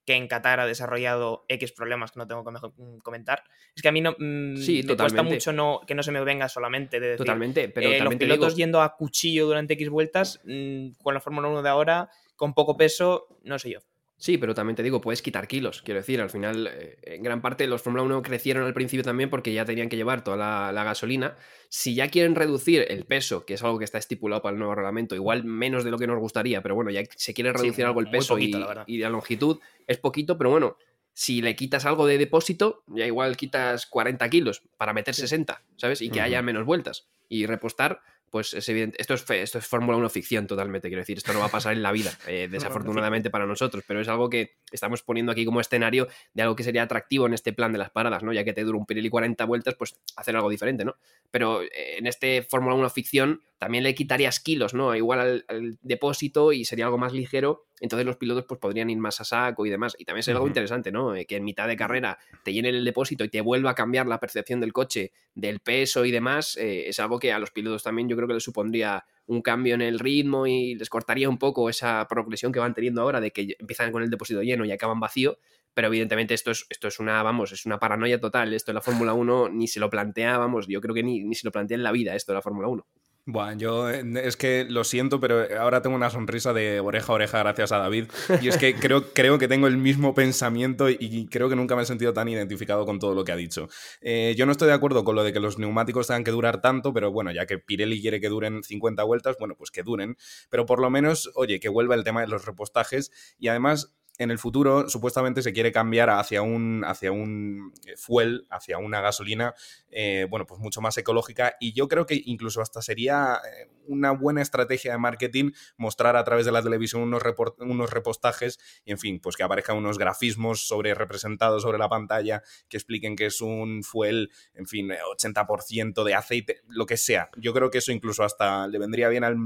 [0.08, 3.42] que en Qatar ha desarrollado X problemas que no tengo que mm, comentar.
[3.76, 6.24] Es que a mí no mm, sí, me cuesta mucho no, que no se me
[6.24, 10.40] venga solamente de decir, totalmente, pero eh, los pilotos yendo a cuchillo durante X vueltas
[10.44, 13.80] mm, con la Fórmula 1 de ahora con poco peso, no sé yo.
[14.16, 15.82] Sí, pero también te digo, puedes quitar kilos.
[15.82, 19.30] Quiero decir, al final, eh, en gran parte los Fórmula 1 crecieron al principio también
[19.30, 21.36] porque ya tenían que llevar toda la, gasolina.
[21.68, 24.74] Si ya quieren reducir el peso, que es algo que está estipulado para el nuevo
[24.74, 28.00] reglamento, igual menos de lo que nos gustaría, pero bueno, ya se quiere reducir algo
[28.00, 28.52] el peso y,
[28.86, 30.76] y, la longitud, es poquito, pero bueno,
[31.12, 36.02] si le quitas algo de depósito, ya igual quitas 40 kilos para meter 60, ¿sabes?
[36.02, 37.08] Y que haya menos vueltas.
[37.28, 39.00] Y repostar, pues es evidente.
[39.00, 41.18] Esto es, esto es Fórmula 1 ficción totalmente, quiero decir.
[41.18, 44.28] Esto no va a pasar en la vida, eh, desafortunadamente para nosotros, pero es algo
[44.30, 47.78] que estamos poniendo aquí como escenario de algo que sería atractivo en este plan de
[47.78, 48.32] las paradas, ¿no?
[48.32, 50.96] Ya que te dura un Pirelli 40 vueltas, pues hacer algo diferente, ¿no?
[51.30, 54.94] Pero eh, en este Fórmula 1 ficción también le quitarías kilos, ¿no?
[54.94, 59.20] Igual al, depósito y sería algo más ligero, entonces los pilotos pues podrían ir más
[59.20, 59.96] a saco y demás.
[59.98, 61.14] Y también sería algo interesante, ¿no?
[61.14, 64.06] Eh, que en mitad de carrera te llenen el depósito y te vuelva a cambiar
[64.06, 67.82] la percepción del coche, del peso y demás, eh, es algo que a los pilotos
[67.82, 71.38] también yo creo que les supondría un cambio en el ritmo y les cortaría un
[71.38, 74.72] poco esa progresión que van teniendo ahora de que empiezan con el depósito lleno y
[74.72, 75.38] acaban vacío,
[75.74, 78.80] pero evidentemente esto es, esto es una, vamos, es una paranoia total, esto en la
[78.80, 81.76] Fórmula 1 ni se lo plantea, vamos, yo creo que ni, ni se lo plantea
[81.76, 82.86] en la vida esto de la Fórmula 1.
[83.30, 87.16] Bueno, yo eh, es que lo siento, pero ahora tengo una sonrisa de oreja a
[87.16, 88.06] oreja gracias a David.
[88.40, 91.82] Y es que creo, creo que tengo el mismo pensamiento y creo que nunca me
[91.82, 93.68] he sentido tan identificado con todo lo que ha dicho.
[94.00, 96.62] Eh, yo no estoy de acuerdo con lo de que los neumáticos tengan que durar
[96.62, 100.16] tanto, pero bueno, ya que Pirelli quiere que duren 50 vueltas, bueno, pues que duren.
[100.48, 104.30] Pero por lo menos, oye, que vuelva el tema de los repostajes y además en
[104.30, 109.54] el futuro supuestamente se quiere cambiar hacia un, hacia un eh, fuel, hacia una gasolina,
[109.90, 114.10] eh, bueno, pues mucho más ecológica y yo creo que incluso hasta sería eh, una
[114.10, 117.22] buena estrategia de marketing mostrar a través de la televisión unos,
[117.60, 122.42] unos repostajes y, en fin, pues que aparezcan unos grafismos sobre representados sobre la pantalla
[122.68, 127.30] que expliquen que es un fuel, en fin, 80% de aceite, lo que sea.
[127.36, 129.36] Yo creo que eso incluso hasta le vendría bien al,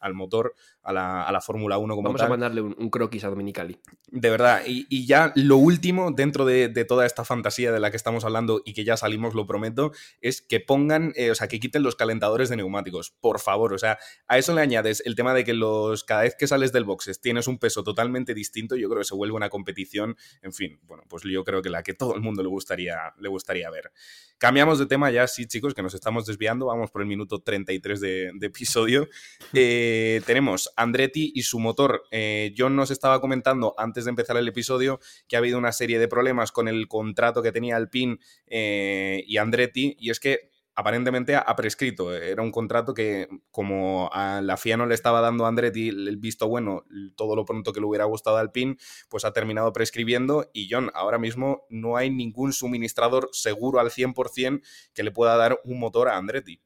[0.00, 3.24] al motor, a la, a la Fórmula 1 como Vamos a mandarle un, un croquis
[3.24, 3.78] a Dominicali.
[4.16, 8.24] De verdad, y, ya lo último dentro de, toda esta fantasía de la que estamos
[8.24, 11.82] hablando y que ya salimos, lo prometo, es que pongan, eh, o sea, que quiten
[11.82, 13.72] los calentadores de neumáticos, por favor.
[13.72, 13.98] O sea,
[14.28, 17.20] a eso le añades el tema de que los cada vez que sales del boxes
[17.20, 21.02] tienes un peso totalmente distinto, yo creo que se vuelve una competición, en fin, bueno,
[21.08, 23.90] pues yo creo que la que todo el mundo le gustaría, le gustaría ver.
[24.38, 26.66] Cambiamos de tema ya, sí, chicos, que nos estamos desviando.
[26.66, 29.08] Vamos por el minuto 33 de, de episodio.
[29.56, 32.02] Eh, tenemos Andretti y su motor.
[32.10, 35.98] Eh, John nos estaba comentando antes de empezar el episodio que ha habido una serie
[35.98, 39.96] de problemas con el contrato que tenía Alpine eh, y Andretti.
[39.98, 42.14] Y es que aparentemente ha prescrito.
[42.14, 46.48] Era un contrato que, como a la FIA no le estaba dando Andretti el visto
[46.48, 46.84] bueno,
[47.16, 48.78] todo lo pronto que le hubiera gustado al PIN,
[49.08, 50.50] pues ha terminado prescribiendo.
[50.52, 55.60] Y John, ahora mismo no hay ningún suministrador seguro al 100% que le pueda dar
[55.64, 56.60] un motor a Andretti.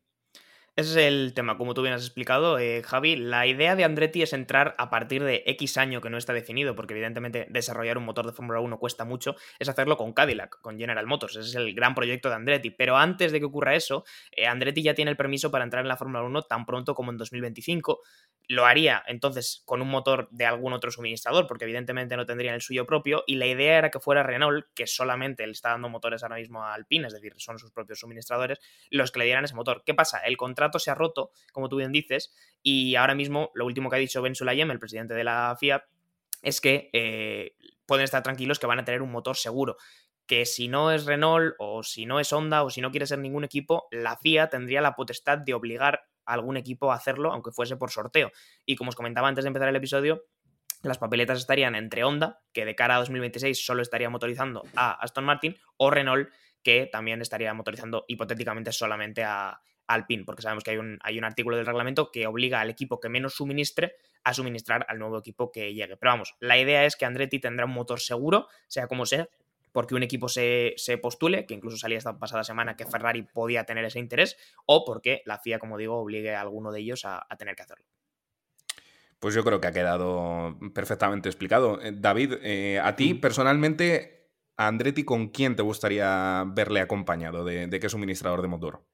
[0.78, 3.16] Ese es el tema, como tú bien has explicado, eh, Javi.
[3.16, 6.76] La idea de Andretti es entrar a partir de X año que no está definido,
[6.76, 10.78] porque evidentemente desarrollar un motor de Fórmula 1 cuesta mucho, es hacerlo con Cadillac, con
[10.78, 11.34] General Motors.
[11.34, 12.70] Ese es el gran proyecto de Andretti.
[12.70, 15.88] Pero antes de que ocurra eso, eh, Andretti ya tiene el permiso para entrar en
[15.88, 18.00] la Fórmula 1 tan pronto como en 2025.
[18.46, 22.62] Lo haría entonces con un motor de algún otro suministrador, porque evidentemente no tendrían el
[22.62, 23.24] suyo propio.
[23.26, 26.62] Y la idea era que fuera Renault, que solamente le está dando motores ahora mismo
[26.62, 28.60] a Alpine, es decir, son sus propios suministradores,
[28.90, 29.82] los que le dieran ese motor.
[29.84, 30.20] ¿Qué pasa?
[30.20, 33.96] El contrato se ha roto, como tú bien dices, y ahora mismo lo último que
[33.96, 35.84] ha dicho Ben Sulayem, el presidente de la FIA,
[36.42, 37.56] es que eh,
[37.86, 39.76] pueden estar tranquilos que van a tener un motor seguro.
[40.26, 43.18] Que si no es Renault o si no es Honda o si no quiere ser
[43.18, 47.50] ningún equipo, la FIA tendría la potestad de obligar a algún equipo a hacerlo, aunque
[47.50, 48.30] fuese por sorteo.
[48.66, 50.26] Y como os comentaba antes de empezar el episodio,
[50.82, 55.24] las papeletas estarían entre Honda, que de cara a 2026 solo estaría motorizando a Aston
[55.24, 56.28] Martin, o Renault,
[56.62, 61.24] que también estaría motorizando hipotéticamente solamente a, Alpine, porque sabemos que hay un, hay un
[61.24, 65.50] artículo del reglamento que obliga al equipo que menos suministre a suministrar al nuevo equipo
[65.50, 65.96] que llegue.
[65.96, 69.28] Pero vamos, la idea es que Andretti tendrá un motor seguro, sea como sea,
[69.72, 73.84] porque un equipo se, postule, que incluso salía esta pasada semana que Ferrari podía tener
[73.84, 74.36] ese interés,
[74.66, 77.84] o porque la FIA, como digo, obligue a alguno de ellos a, tener que hacerlo.
[79.18, 81.80] Pues yo creo que ha quedado perfectamente explicado.
[81.80, 87.44] Eh, David, eh, a ti personalmente, a Andretti, ¿con quién te gustaría verle acompañado?
[87.44, 88.84] ¿De, de qué suministrador de motor?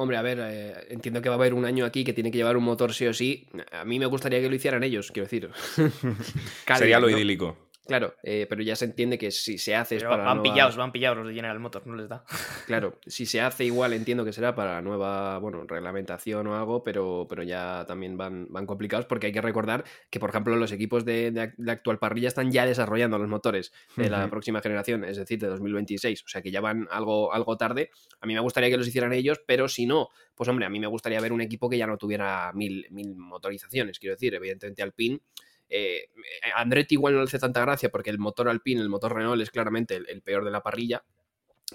[0.00, 2.38] Hombre, a ver, eh, entiendo que va a haber un año aquí que tiene que
[2.38, 3.46] llevar un motor sí o sí.
[3.70, 5.50] A mí me gustaría que lo hicieran ellos, quiero decir.
[6.78, 7.58] Sería lo idílico.
[7.90, 10.22] Claro, eh, pero ya se entiende que si se hace es para.
[10.22, 12.24] Van pillados, van pillados los de General Motors, no les da.
[12.68, 17.26] Claro, si se hace igual entiendo que será para nueva, bueno, reglamentación o algo, pero,
[17.28, 21.04] pero ya también van, van complicados porque hay que recordar que, por ejemplo, los equipos
[21.04, 25.40] de, la actual parrilla están ya desarrollando los motores de la próxima generación, es decir,
[25.40, 26.22] de 2026.
[26.22, 27.90] O sea que ya van algo, algo tarde.
[28.20, 30.78] A mí me gustaría que los hicieran ellos, pero si no, pues hombre, a mí
[30.78, 33.98] me gustaría ver un equipo que ya no tuviera mil, mil motorizaciones.
[33.98, 35.22] Quiero decir, evidentemente Alpine
[35.70, 36.08] eh,
[36.54, 39.50] Andretti igual no le hace tanta gracia porque el motor Alpine, el motor Renault es
[39.50, 41.04] claramente el, peor de la parrilla.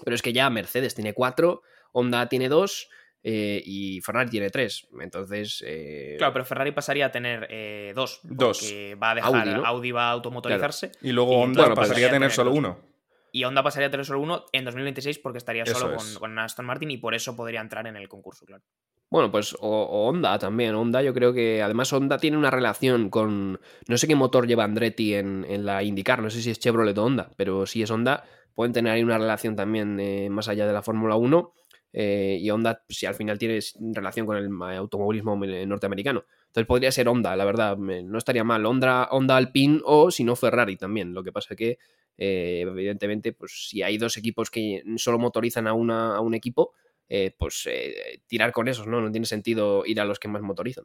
[0.04, 2.90] Pero es que ya Mercedes tiene cuatro, Honda tiene dos
[3.22, 4.86] eh, y Ferrari tiene tres.
[5.00, 5.64] Entonces.
[5.66, 8.20] Eh, claro, pero Ferrari pasaría a tener eh, dos.
[8.22, 8.62] Dos.
[9.02, 9.62] va a dejar.
[9.64, 10.92] Audi, va a automotorizarse.
[11.00, 12.95] Y luego Honda pasaría a tener solo uno.
[13.36, 16.64] Y Honda pasaría a tener solo uno en 2026 porque estaría solo con, con, Aston
[16.64, 18.64] Martin y por eso podría entrar en el concurso, claro.
[19.10, 20.74] Bueno, pues o, Honda también.
[20.74, 23.60] Honda, yo creo que además Honda tiene una relación con.
[23.88, 27.04] No sé qué motor lleva Andretti en, la IndyCar, no sé si es Chevrolet o
[27.04, 28.24] Honda, pero si es Honda,
[28.54, 31.52] pueden tener ahí una relación también eh, más allá de la Fórmula 1.
[31.92, 33.60] Eh, y Honda, si al final tiene
[33.92, 36.24] relación con el automovilismo norteamericano.
[36.46, 38.64] Entonces podría ser Honda, la verdad, no estaría mal.
[38.64, 41.12] Honda, Honda Alpine o si no Ferrari también.
[41.12, 41.78] Lo que pasa es que,
[42.18, 46.72] eh, evidentemente, pues si hay dos equipos que solo motorizan a, una, a un equipo,
[47.08, 49.00] eh, pues eh, tirar con esos, ¿no?
[49.00, 50.84] No tiene sentido ir a los que más motorizan.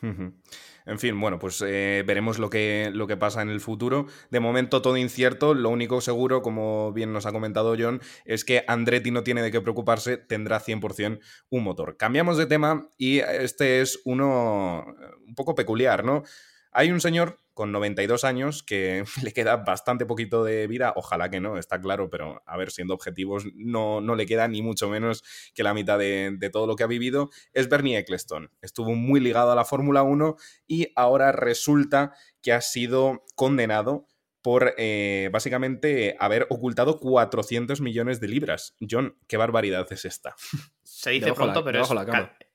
[0.00, 4.06] En fin, bueno, pues veremos lo que, lo que pasa en el futuro.
[4.30, 8.62] De momento todo incierto, lo único seguro, como bien nos ha comentado John, es que
[8.68, 11.18] Andretti no tiene de qué preocuparse, tendrá 100%
[11.50, 11.96] un motor.
[11.96, 14.86] Cambiamos de tema y este es uno
[15.26, 16.22] un poco peculiar, ¿no?
[16.70, 21.40] Hay un señor con 92 años que le queda bastante poquito de vida, ojalá que
[21.40, 25.24] no, está claro, pero a ver, siendo objetivos, no, no le queda ni mucho menos
[25.54, 28.52] que la mitad de, todo lo que ha vivido, es Bernie Eccleston.
[28.62, 30.36] Estuvo muy ligado a la Fórmula 1
[30.68, 34.06] y ahora resulta que ha sido condenado
[34.40, 38.76] por eh, básicamente haber ocultado 400 millones de libras.
[38.88, 40.36] John, ¿qué barbaridad es esta?
[40.84, 41.88] Se dice pronto, pero es,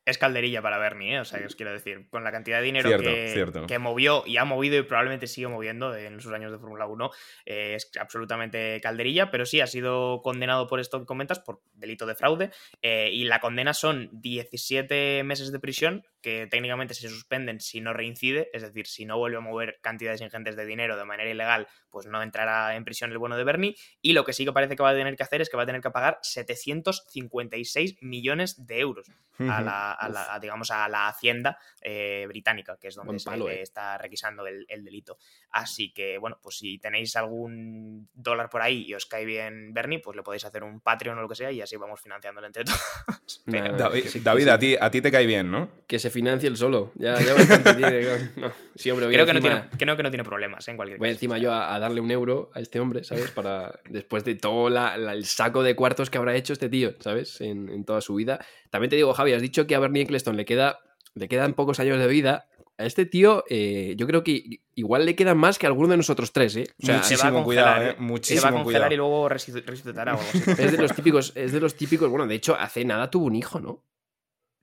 [0.05, 1.19] es calderilla para Bernie, ¿eh?
[1.19, 4.45] o sea, que os quiero decir, con la cantidad de dinero que, movió y ha
[4.45, 7.11] movido y probablemente sigue moviendo en sus años de Fórmula 1,
[7.45, 12.05] eh, es absolutamente calderilla, pero sí ha sido condenado por esto que comentas, por delito
[12.05, 12.51] de fraude,
[12.81, 17.93] eh, y la condena son 17 meses de prisión, que técnicamente se suspenden si no
[17.93, 21.67] reincide, es decir, si no vuelve a mover cantidades ingentes de dinero de manera ilegal,
[21.91, 24.75] pues no entrará en prisión el bueno de Bernie, y lo que sí que parece
[24.75, 28.65] que va a tener que hacer es que va a tener que pagar 756 millones
[28.65, 33.19] de euros a la a, la, digamos, a la hacienda eh, británica, que es donde
[33.19, 33.61] se eh.
[33.61, 35.17] está requisando el, delito.
[35.49, 39.99] Así que, bueno, pues si tenéis algún dólar por ahí y os cae bien Bernie,
[39.99, 42.63] pues le podéis hacer un Patreon o lo que sea y así vamos financiándolo entre
[42.65, 43.43] todos.
[43.45, 45.69] David, a, ti, a ti te cae bien, ¿no?
[45.87, 46.91] Que se financie el solo.
[46.95, 48.05] Ya, ya bastante tiene.
[48.37, 48.51] No.
[48.75, 50.71] Sí, hombre, voy Creo que no, tiene, creo que no tiene problemas ¿eh?
[50.71, 51.15] en cualquier Voy caso.
[51.15, 53.31] encima yo a, a darle un euro a este hombre, ¿sabes?
[53.31, 56.93] Para después de todo la- la- el saco de cuartos que habrá hecho este tío,
[56.99, 57.41] ¿sabes?
[57.41, 58.39] En, en toda su vida.
[58.69, 60.79] También te digo, Javi, has dicho que a Bernie Eccleston le, queda,
[61.15, 62.47] le quedan pocos años de vida.
[62.79, 65.97] A este tío, eh, yo creo que igual le quedan más que a alguno de
[65.97, 66.63] nosotros tres, ¿eh?
[66.81, 67.85] O sea, se va a muchísimo congelar, cuidado, ¿eh?
[67.85, 68.93] eh, Se va a muchísimo congelar cuidado.
[68.93, 70.43] y luego resuc- resucitará o algo así.
[70.63, 72.09] es de los típicos, es de los típicos.
[72.09, 73.83] Bueno, de hecho, hace nada tuvo un hijo, ¿no?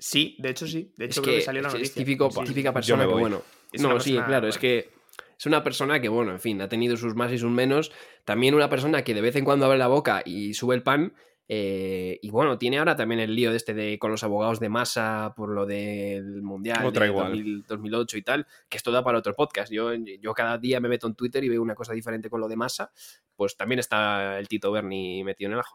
[0.00, 0.92] Sí, de hecho sí.
[0.96, 1.94] De hecho es creo que, que salió la es- es noticia.
[2.04, 3.42] típico, Sí, típica persona que, bueno.
[3.70, 4.90] Es no, sí, persona, claro, es que
[5.38, 7.92] es una persona que, bueno, en fin, ha tenido sus más y sus menos.
[8.24, 11.14] También una persona que de vez en cuando abre la boca y sube el pan.
[11.52, 14.68] eh, y bueno, tiene ahora también el lío de este de con los abogados de
[14.68, 17.32] masa por lo del Mundial Otra de igual.
[17.32, 19.72] 2000 2008 y tal, que esto da para otro podcast.
[19.72, 22.46] Yo, yo cada día me meto en Twitter y veo una cosa diferente con lo
[22.46, 22.92] de masa.
[23.34, 25.74] Pues también está el Tito Berni metido en el ajo.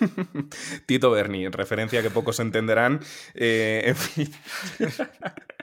[0.86, 3.00] Tito Berni, referencia que pocos entenderán.
[3.34, 4.32] Eh, en fin.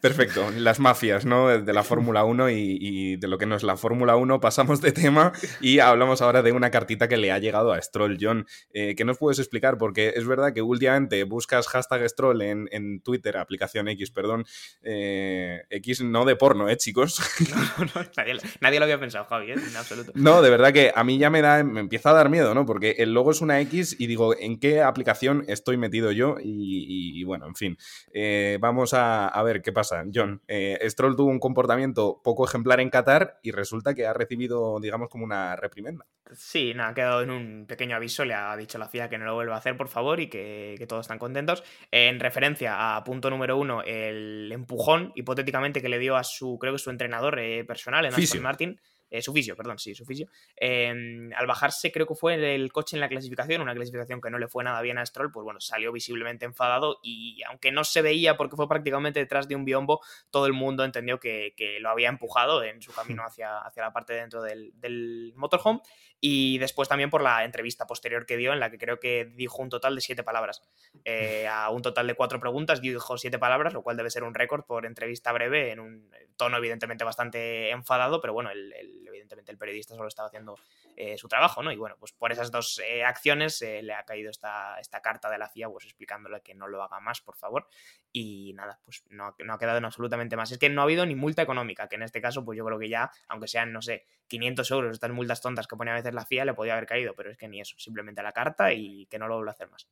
[0.00, 1.48] Perfecto, las mafias, ¿no?
[1.58, 4.80] De la Fórmula 1 y, y de lo que no es la Fórmula 1, pasamos
[4.80, 8.46] de tema y hablamos ahora de una cartita que le ha llegado a Stroll, John.
[8.72, 9.78] Eh, ¿Qué nos puedes explicar?
[9.78, 14.44] Porque es verdad que últimamente buscas hashtag Stroll en, en Twitter, aplicación X, perdón.
[14.82, 17.20] eh, X no de porno, ¿eh, chicos?
[17.52, 19.54] No, no, nadie, nadie lo había pensado, Javi, ¿eh?
[19.54, 20.12] en absoluto.
[20.14, 22.64] No, de verdad que a mí ya me da, me empieza a dar miedo, ¿no?
[22.66, 26.36] Porque el logo es una X y digo, ¿en qué aplicación estoy metido yo?
[26.42, 27.76] Y, y- y bueno, en fin.
[28.14, 30.04] Eh, vamos a, a ver qué pasa.
[30.12, 34.78] John, eh, Stroll tuvo un comportamiento poco ejemplar en Qatar y resulta que ha recibido,
[34.80, 36.06] digamos, como una reprimenda.
[36.32, 39.24] Sí, nada, ha quedado en un pequeño aviso, le ha dicho la FIA que no
[39.24, 41.62] lo vuelva a hacer, por favor, y que, que todos están contentos.
[41.90, 46.72] En referencia a punto número uno, el empujón, hipotéticamente, que le dio a su, creo
[46.72, 48.14] que su entrenador eh, personal, en.
[48.14, 48.80] Aston Martin,
[49.14, 50.26] eh, su fisio, perdón, sí, su fisio.
[50.56, 54.38] Eh, al bajarse, creo que fue el coche en la clasificación, una clasificación que no
[54.38, 58.00] le fue nada bien a Stroll, pues bueno, salió visiblemente enfadado y aunque no se
[58.00, 60.00] veía porque fue prácticamente detrás de un biombo,
[60.30, 63.92] todo el mundo entendió que, que lo había empujado en su camino hacia, hacia la
[63.92, 65.80] parte de dentro del, del motorhome
[66.24, 69.60] y después también por la entrevista posterior que dio en la que creo que dijo
[69.60, 70.62] un total de siete palabras.
[71.04, 74.32] Eh, a un total de cuatro preguntas dijo siete palabras, lo cual debe ser un
[74.34, 79.52] récord por entrevista breve en un tono evidentemente bastante enfadado, pero bueno, el, el- evidentemente
[79.52, 80.56] el periodista solo estaba haciendo
[80.96, 81.72] eh, su trabajo, ¿no?
[81.72, 85.30] Y bueno, pues por esas dos eh, acciones eh, le ha caído esta, esta carta
[85.30, 87.66] de la FIA pues explicándole que no lo haga más, por favor.
[88.12, 90.52] Y nada, pues no, ha- quedado en absolutamente más.
[90.52, 92.78] Es que no ha habido ni multa económica, que en este caso, pues yo creo
[92.78, 96.14] que ya, aunque sean, no sé, 500 euros, estas multas tontas que pone a veces
[96.14, 99.06] la FIA, le podía haber caído, pero es que ni eso, simplemente la carta y
[99.06, 99.88] que no lo vuelva a hacer más.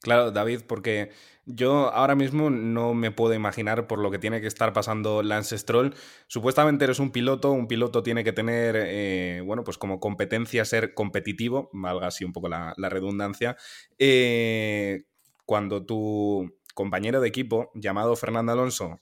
[0.00, 1.10] Claro, David, porque
[1.46, 5.56] yo ahora mismo no me puedo imaginar por lo que tiene que estar pasando Lance
[5.58, 5.94] Stroll.
[6.26, 10.94] Supuestamente eres un piloto, un piloto tiene que tener, eh, bueno, pues como competencia ser
[10.94, 13.56] competitivo, valga así un poco la, la redundancia.
[13.98, 15.04] Eh,
[15.46, 19.00] cuando tu compañero de equipo, llamado Fernando Alonso,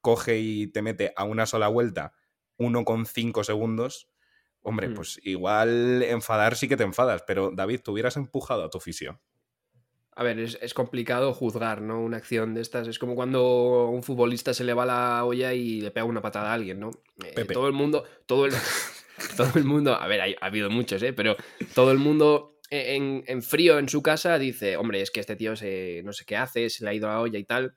[0.00, 2.14] coge y te mete a una sola vuelta
[2.58, 4.10] 1,5 segundos,
[4.62, 4.94] hombre, Hmm.
[4.94, 9.20] pues igual enfadar sí que te enfadas, pero David, tú hubieras empujado a tu fisio.
[10.14, 12.00] A ver, es, es complicado juzgar, ¿no?
[12.02, 12.86] Una acción de estas.
[12.86, 16.20] Es como cuando a un futbolista se le va la olla y le pega una
[16.20, 16.90] patada a alguien, ¿no?
[17.24, 17.54] Eh, Pepe.
[17.54, 18.52] todo el mundo, todo el,
[19.36, 21.12] todo el mundo, a ver, hay- ha habido muchos, ¿eh?
[21.14, 21.36] Pero
[21.74, 25.56] todo el mundo en, en frío en su casa dice, hombre, es que este tío
[25.56, 27.74] se, no sé qué hace, se le ha ido la olla y tal.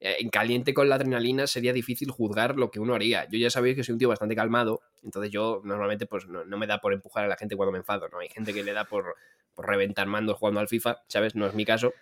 [0.00, 3.28] Eh, En caliente con la adrenalina sería difícil juzgar lo que uno haría.
[3.30, 6.58] Yo ya sabéis que soy un tío bastante calmado, entonces yo normalmente pues no, no
[6.58, 8.18] me da por empujar a la gente cuando me enfado, ¿no?
[8.18, 9.14] Hay gente que le da por,
[9.58, 11.34] por reventar mandos jugando al FIFA, ¿sabes?
[11.34, 11.92] No es mi caso.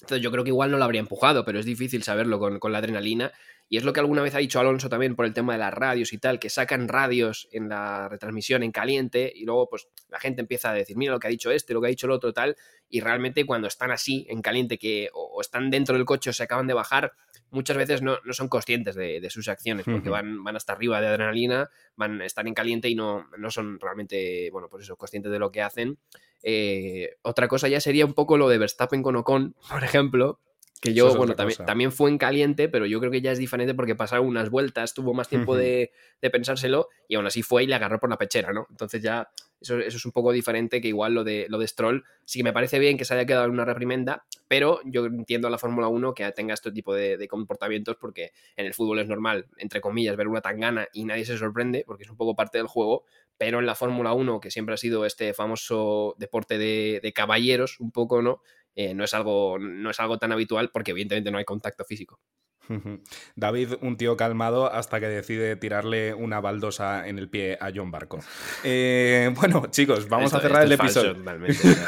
[0.00, 2.72] Entonces yo creo que igual no lo habría empujado, pero es difícil saberlo con, con
[2.72, 3.30] la adrenalina.
[3.68, 5.72] Y es lo que alguna vez ha dicho Alonso también por el tema de las
[5.72, 10.18] radios y tal, que sacan radios en la retransmisión en caliente y luego pues la
[10.18, 12.12] gente empieza a decir, mira lo que ha dicho este, lo que ha dicho el
[12.12, 12.56] otro tal,
[12.88, 16.32] y realmente cuando están así en caliente que o, o están dentro del coche o
[16.32, 17.12] se acaban de bajar,
[17.50, 21.00] muchas veces no, no son conscientes de, de sus acciones, porque van, van hasta arriba
[21.00, 25.30] de adrenalina, van, están en caliente y no, no son realmente, bueno, pues eso, conscientes
[25.30, 25.98] de lo que hacen.
[26.42, 30.40] Eh, otra cosa ya sería un poco lo de Verstappen con Ocon, por ejemplo,
[30.80, 33.38] que yo, es bueno, también, también fue en caliente, pero yo creo que ya es
[33.38, 37.64] diferente porque pasaron unas vueltas, tuvo más tiempo de, de pensárselo y aún así fue
[37.64, 38.66] y le agarró por la pechera, ¿no?
[38.70, 42.04] Entonces ya eso, eso es un poco diferente que igual lo de, lo de Stroll.
[42.24, 45.48] Sí que me parece bien que se haya quedado en una reprimenda, pero yo entiendo
[45.48, 49.00] a la Fórmula 1 que tenga este tipo de, de comportamientos porque en el fútbol
[49.00, 52.34] es normal, entre comillas, ver una tangana y nadie se sorprende porque es un poco
[52.34, 53.04] parte del juego,
[53.36, 57.80] pero en la Fórmula 1, que siempre ha sido este famoso deporte de, de caballeros,
[57.80, 58.40] un poco, ¿no?
[58.74, 62.20] Eh, no, es algo, no es algo tan habitual porque evidentemente no hay contacto físico.
[63.36, 67.90] David, un tío calmado hasta que decide tirarle una baldosa en el pie a John
[67.90, 68.20] Barco.
[68.64, 71.18] Eh, bueno, chicos, vamos Esto- a cerrar el falso episodio.
[71.18, 71.86] totalmente, o sea.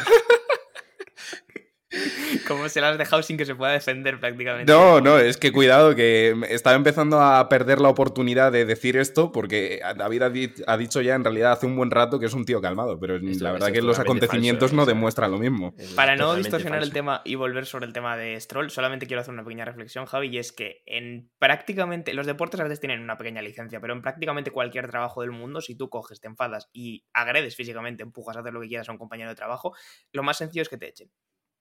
[2.47, 4.72] Como se la has dejado sin que se pueda defender prácticamente.
[4.72, 9.32] No, no, es que cuidado, que estaba empezando a perder la oportunidad de decir esto
[9.32, 10.22] porque David
[10.66, 13.18] ha, dicho ya en realidad hace un buen rato que es un tío calmado, pero
[13.18, 15.74] la verdad que los acontecimientos no demuestran lo mismo.
[15.95, 19.34] Para no distorsionar el tema y volver sobre el tema de Stroll, solamente quiero hacer
[19.34, 23.18] una pequeña reflexión, Javi, y es que en prácticamente los deportes a veces tienen una
[23.18, 27.05] pequeña licencia, pero en prácticamente cualquier trabajo del mundo, si tú coges, te enfadas y
[27.12, 29.74] agredes físicamente, empujas a hacer lo que quieras a un compañero de trabajo,
[30.12, 31.11] lo más sencillo es que te echen.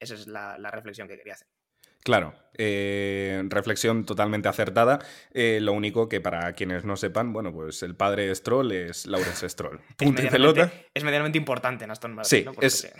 [0.01, 1.47] Esa es la, reflexión que quería hacer.
[2.03, 4.97] Claro, eh, reflexión totalmente acertada.
[5.31, 9.05] Eh, lo único que para quienes no sepan, bueno, pues el padre de Stroll es
[9.05, 9.79] Lawrence Stroll.
[9.97, 12.45] Punto es, medianamente, es medianamente importante en Aston Martin.
[12.51, 12.91] Sí, es,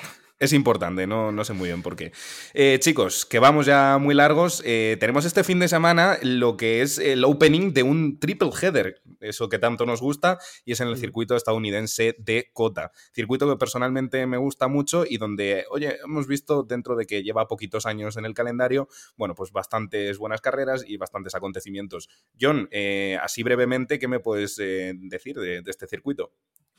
[0.41, 2.11] es importante, no, no sé muy bien por qué.
[2.55, 4.63] Eh, chicos, que vamos ya muy largos.
[4.65, 9.03] Eh, tenemos este fin de semana lo que es el opening de un triple header,
[9.19, 12.91] eso que tanto nos gusta, y es en el circuito estadounidense de Cota.
[13.13, 17.47] Circuito que personalmente me gusta mucho y donde, oye, hemos visto dentro de que lleva
[17.47, 18.87] poquitos años en el calendario,
[19.17, 22.09] bueno, pues bastantes buenas carreras y bastantes acontecimientos.
[22.39, 26.31] John, eh, así brevemente, ¿qué me puedes decir de este circuito?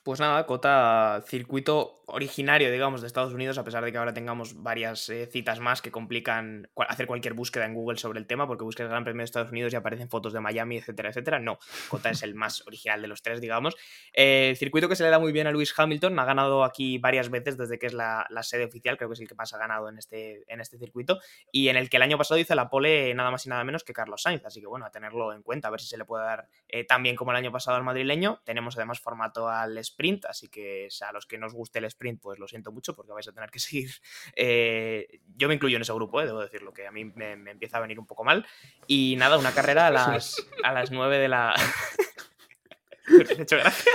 [0.02, 4.60] Pues nada, Cota, circuito originario, digamos, de Estados Unidos, a pesar de que ahora tengamos
[4.60, 8.64] varias eh, citas más que complican hacer cualquier búsqueda en Google sobre el tema, porque
[8.64, 11.38] buscas el Gran Premio de Estados Unidos y aparecen fotos de Miami, etcétera, etcétera.
[11.38, 13.76] No, Cota es el más original de los tres, digamos.
[14.12, 17.30] Eh, circuito que se le da muy bien a Lewis Hamilton, ha ganado aquí varias
[17.30, 19.88] veces desde que es la, sede oficial, creo que es el que más ha ganado
[19.88, 21.20] en este, en este circuito,
[21.52, 23.84] y en el que el año pasado hizo la pole nada más y nada menos
[23.84, 26.04] que Carlos Sainz, así que bueno, a tenerlo en cuenta, a ver si se le
[26.04, 28.40] puede dar eh, tan bien como el año pasado al madrileño.
[28.44, 32.38] Tenemos además formato al sprint, así que a los que nos guste el sprint, pues
[32.38, 33.90] lo siento mucho porque vais a tener que seguir.
[34.34, 37.76] Eh, yo me incluyo en ese grupo, eh, debo decirlo, que a mí me, empieza
[37.76, 38.46] a venir un poco mal.
[38.86, 41.54] Y nada, una carrera a las, a las 9 de la...
[43.08, 43.92] ¿Me he hecho gracia?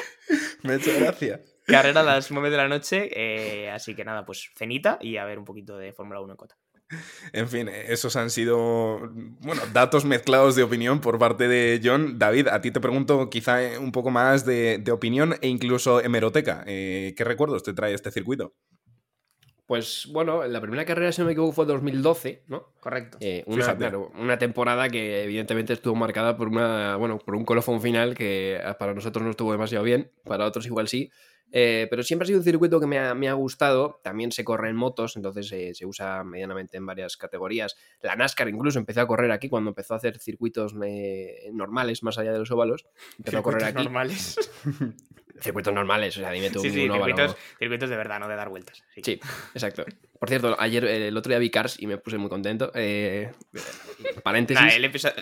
[0.62, 1.42] Me he hecho gracia.
[1.66, 5.40] Carrera a las 9 de la noche, así que nada, pues cenita y a ver
[5.40, 6.58] un poquito de Fórmula 1 en Cota.
[7.34, 9.12] En fin, esos han sido,
[9.42, 12.18] bueno, datos mezclados de opinión por parte de John.
[12.18, 16.64] David, a ti te pregunto quizá eh, un poco más de, opinión e incluso hemeroteca.
[16.66, 18.54] Eh, ¿Qué recuerdos te trae este circuito?
[19.66, 22.72] Pues bueno, la primera carrera, si no me equivoco, fue 2012, ¿no?
[22.80, 23.18] Correcto.
[23.20, 23.76] Eh, una,
[24.18, 28.94] una temporada que evidentemente estuvo marcada por una, bueno, por un colofón final que para
[28.94, 31.12] nosotros no estuvo demasiado bien, para otros igual sí.
[31.52, 34.00] Eh, pero siempre ha sido un circuito que me ha, gustado.
[34.04, 37.76] También se corre en motos, entonces eh, se usa medianamente en varias categorías.
[38.02, 42.18] La NASCAR incluso empezó a correr aquí cuando empezó a hacer circuitos eh, normales, más
[42.18, 42.86] allá de los óvalos.
[43.18, 43.84] Empezó a correr aquí.
[43.84, 44.38] normales.
[45.40, 48.50] circuitos normales, o sea, dime tú sí, sí, circuitos, circuitos, de verdad, no de dar
[48.50, 48.84] vueltas.
[49.02, 49.20] Sí,
[49.54, 49.86] exacto.
[50.20, 52.72] Por cierto, ayer, el otro día vi Cars y me puse muy contento.
[54.24, 54.64] paréntesis.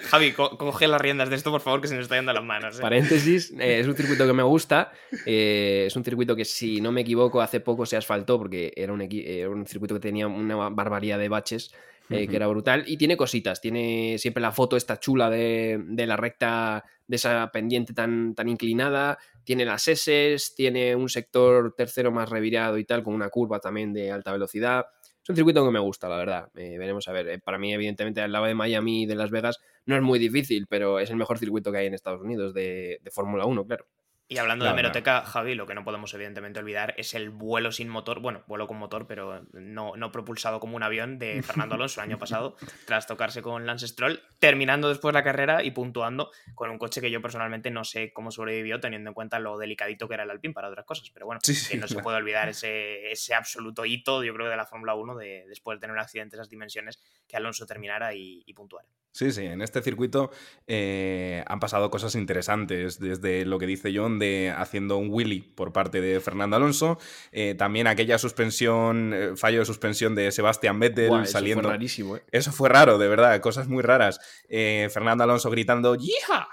[0.03, 2.79] Javi, coge las riendas de esto, por favor, que se nos está yendo las manos.
[2.79, 4.91] Paréntesis, es un circuito que me gusta.
[5.25, 9.01] es un circuito que, si no me equivoco, hace poco se asfaltó porque era un,
[9.01, 11.71] un circuito que tenía una barbaridad de baches.
[12.09, 12.83] Eh, que era brutal.
[12.85, 17.93] Y tiene cositas, tiene siempre la foto esta chula de, la recta, de esa pendiente
[17.93, 23.13] tan, tan inclinada, tiene las S, tiene un sector tercero más revirado y tal, con
[23.13, 24.85] una curva también de alta velocidad.
[25.23, 26.49] Es un circuito que me gusta, la verdad.
[26.55, 27.29] Eh, veremos a ver.
[27.29, 30.19] Eh, para mí, evidentemente, al lado de Miami y de Las Vegas no es muy
[30.19, 33.65] difícil, pero es el mejor circuito que hay en Estados Unidos de, de Fórmula 1,
[33.65, 33.87] claro.
[34.27, 37.89] Y hablando de meroteca, Javi, lo que no podemos evidentemente olvidar es el vuelo sin
[37.89, 42.01] motor, bueno, vuelo con motor, pero no, no propulsado como un avión de Fernando Alonso
[42.01, 42.55] el año pasado,
[42.87, 47.11] tras tocarse con Lance Stroll, terminando después la carrera y puntuando con un coche que
[47.11, 50.55] yo personalmente no sé cómo sobrevivió, teniendo en cuenta lo delicadito que era el Alpine
[50.55, 51.11] para otras cosas.
[51.11, 54.65] Pero bueno, que no se puede olvidar ese, ese absoluto hito, yo creo, de la
[54.65, 58.41] Fórmula 1, de después de tener un accidente de esas dimensiones, que Alonso terminara y,
[58.43, 58.87] y puntuara.
[59.15, 60.29] Sí, sí, en este circuito
[60.67, 65.71] eh, han pasado cosas interesantes, desde lo que dice John de haciendo un Willy por
[65.71, 66.99] parte de Fernando Alonso,
[67.31, 71.61] eh, también aquella suspensión, eh, fallo de suspensión de Sebastián Vettel saliendo.
[71.61, 74.19] Eso fue rarísimo, Eso fue raro, de verdad, cosas muy raras.
[74.49, 76.49] Fernando Alonso gritando ¡Yija!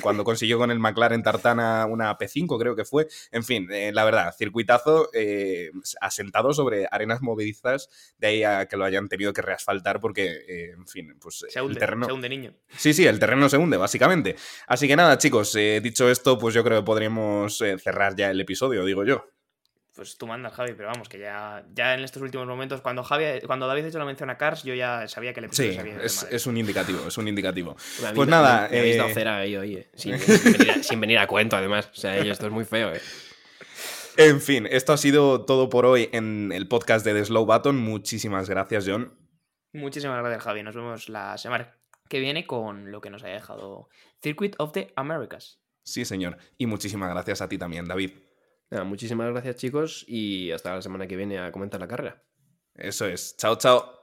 [0.00, 3.06] cuando consiguió con el McLaren Tartana una P5, creo que fue.
[3.30, 5.08] En fin, la verdad, circuitazo
[6.00, 7.88] asentado sobre arenas movedizas,
[8.18, 11.44] de ahí a que lo hayan tenido que reasfaltar porque, en fin, pues
[12.04, 12.54] se hunde, niño.
[12.76, 14.36] Sí, sí, el terreno se hunde, básicamente.
[14.66, 18.30] Así que nada, chicos, eh, dicho esto, pues yo creo que podríamos eh, cerrar ya
[18.30, 19.26] el episodio, digo yo.
[19.94, 23.42] Pues tú mandas, Javi, pero vamos, que ya, ya en estos últimos momentos, cuando Javi,
[23.46, 25.76] cuando David ha hecho la mención a Cars, yo ya sabía que el episodio sí,
[25.76, 27.76] sabía es, es un indicativo, es un indicativo.
[28.14, 28.68] pues nada.
[28.70, 29.90] Me, habéis dado eh, cera ahí, oye.
[29.94, 31.90] Sin, venir a, cuento, además.
[31.92, 33.02] O sea, esto es muy feo, eh.
[34.16, 37.76] En fin, esto ha sido todo por hoy en el podcast de The Slow Button.
[37.76, 39.12] Muchísimas gracias, John.
[39.74, 40.62] Muchísimas gracias, Javi.
[40.62, 41.81] Nos vemos la semana
[42.12, 43.88] que viene con lo que nos ha dejado
[44.22, 45.62] Circuit of the Americas.
[45.82, 46.36] Sí, señor.
[46.58, 48.10] Y muchísimas gracias a ti también, David.
[48.84, 52.22] Muchísimas gracias, chicos, y hasta la semana que viene a comentar la carrera.
[52.74, 53.34] Eso es.
[53.38, 53.98] Chao, chao.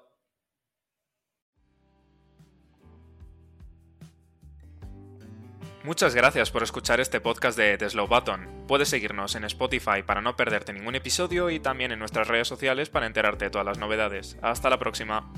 [5.83, 8.65] Muchas gracias por escuchar este podcast de The Slow Button.
[8.67, 12.89] Puedes seguirnos en Spotify para no perderte ningún episodio y también en nuestras redes sociales
[12.89, 14.35] para enterarte de todas las novedades.
[14.41, 15.31] Hasta la próxima.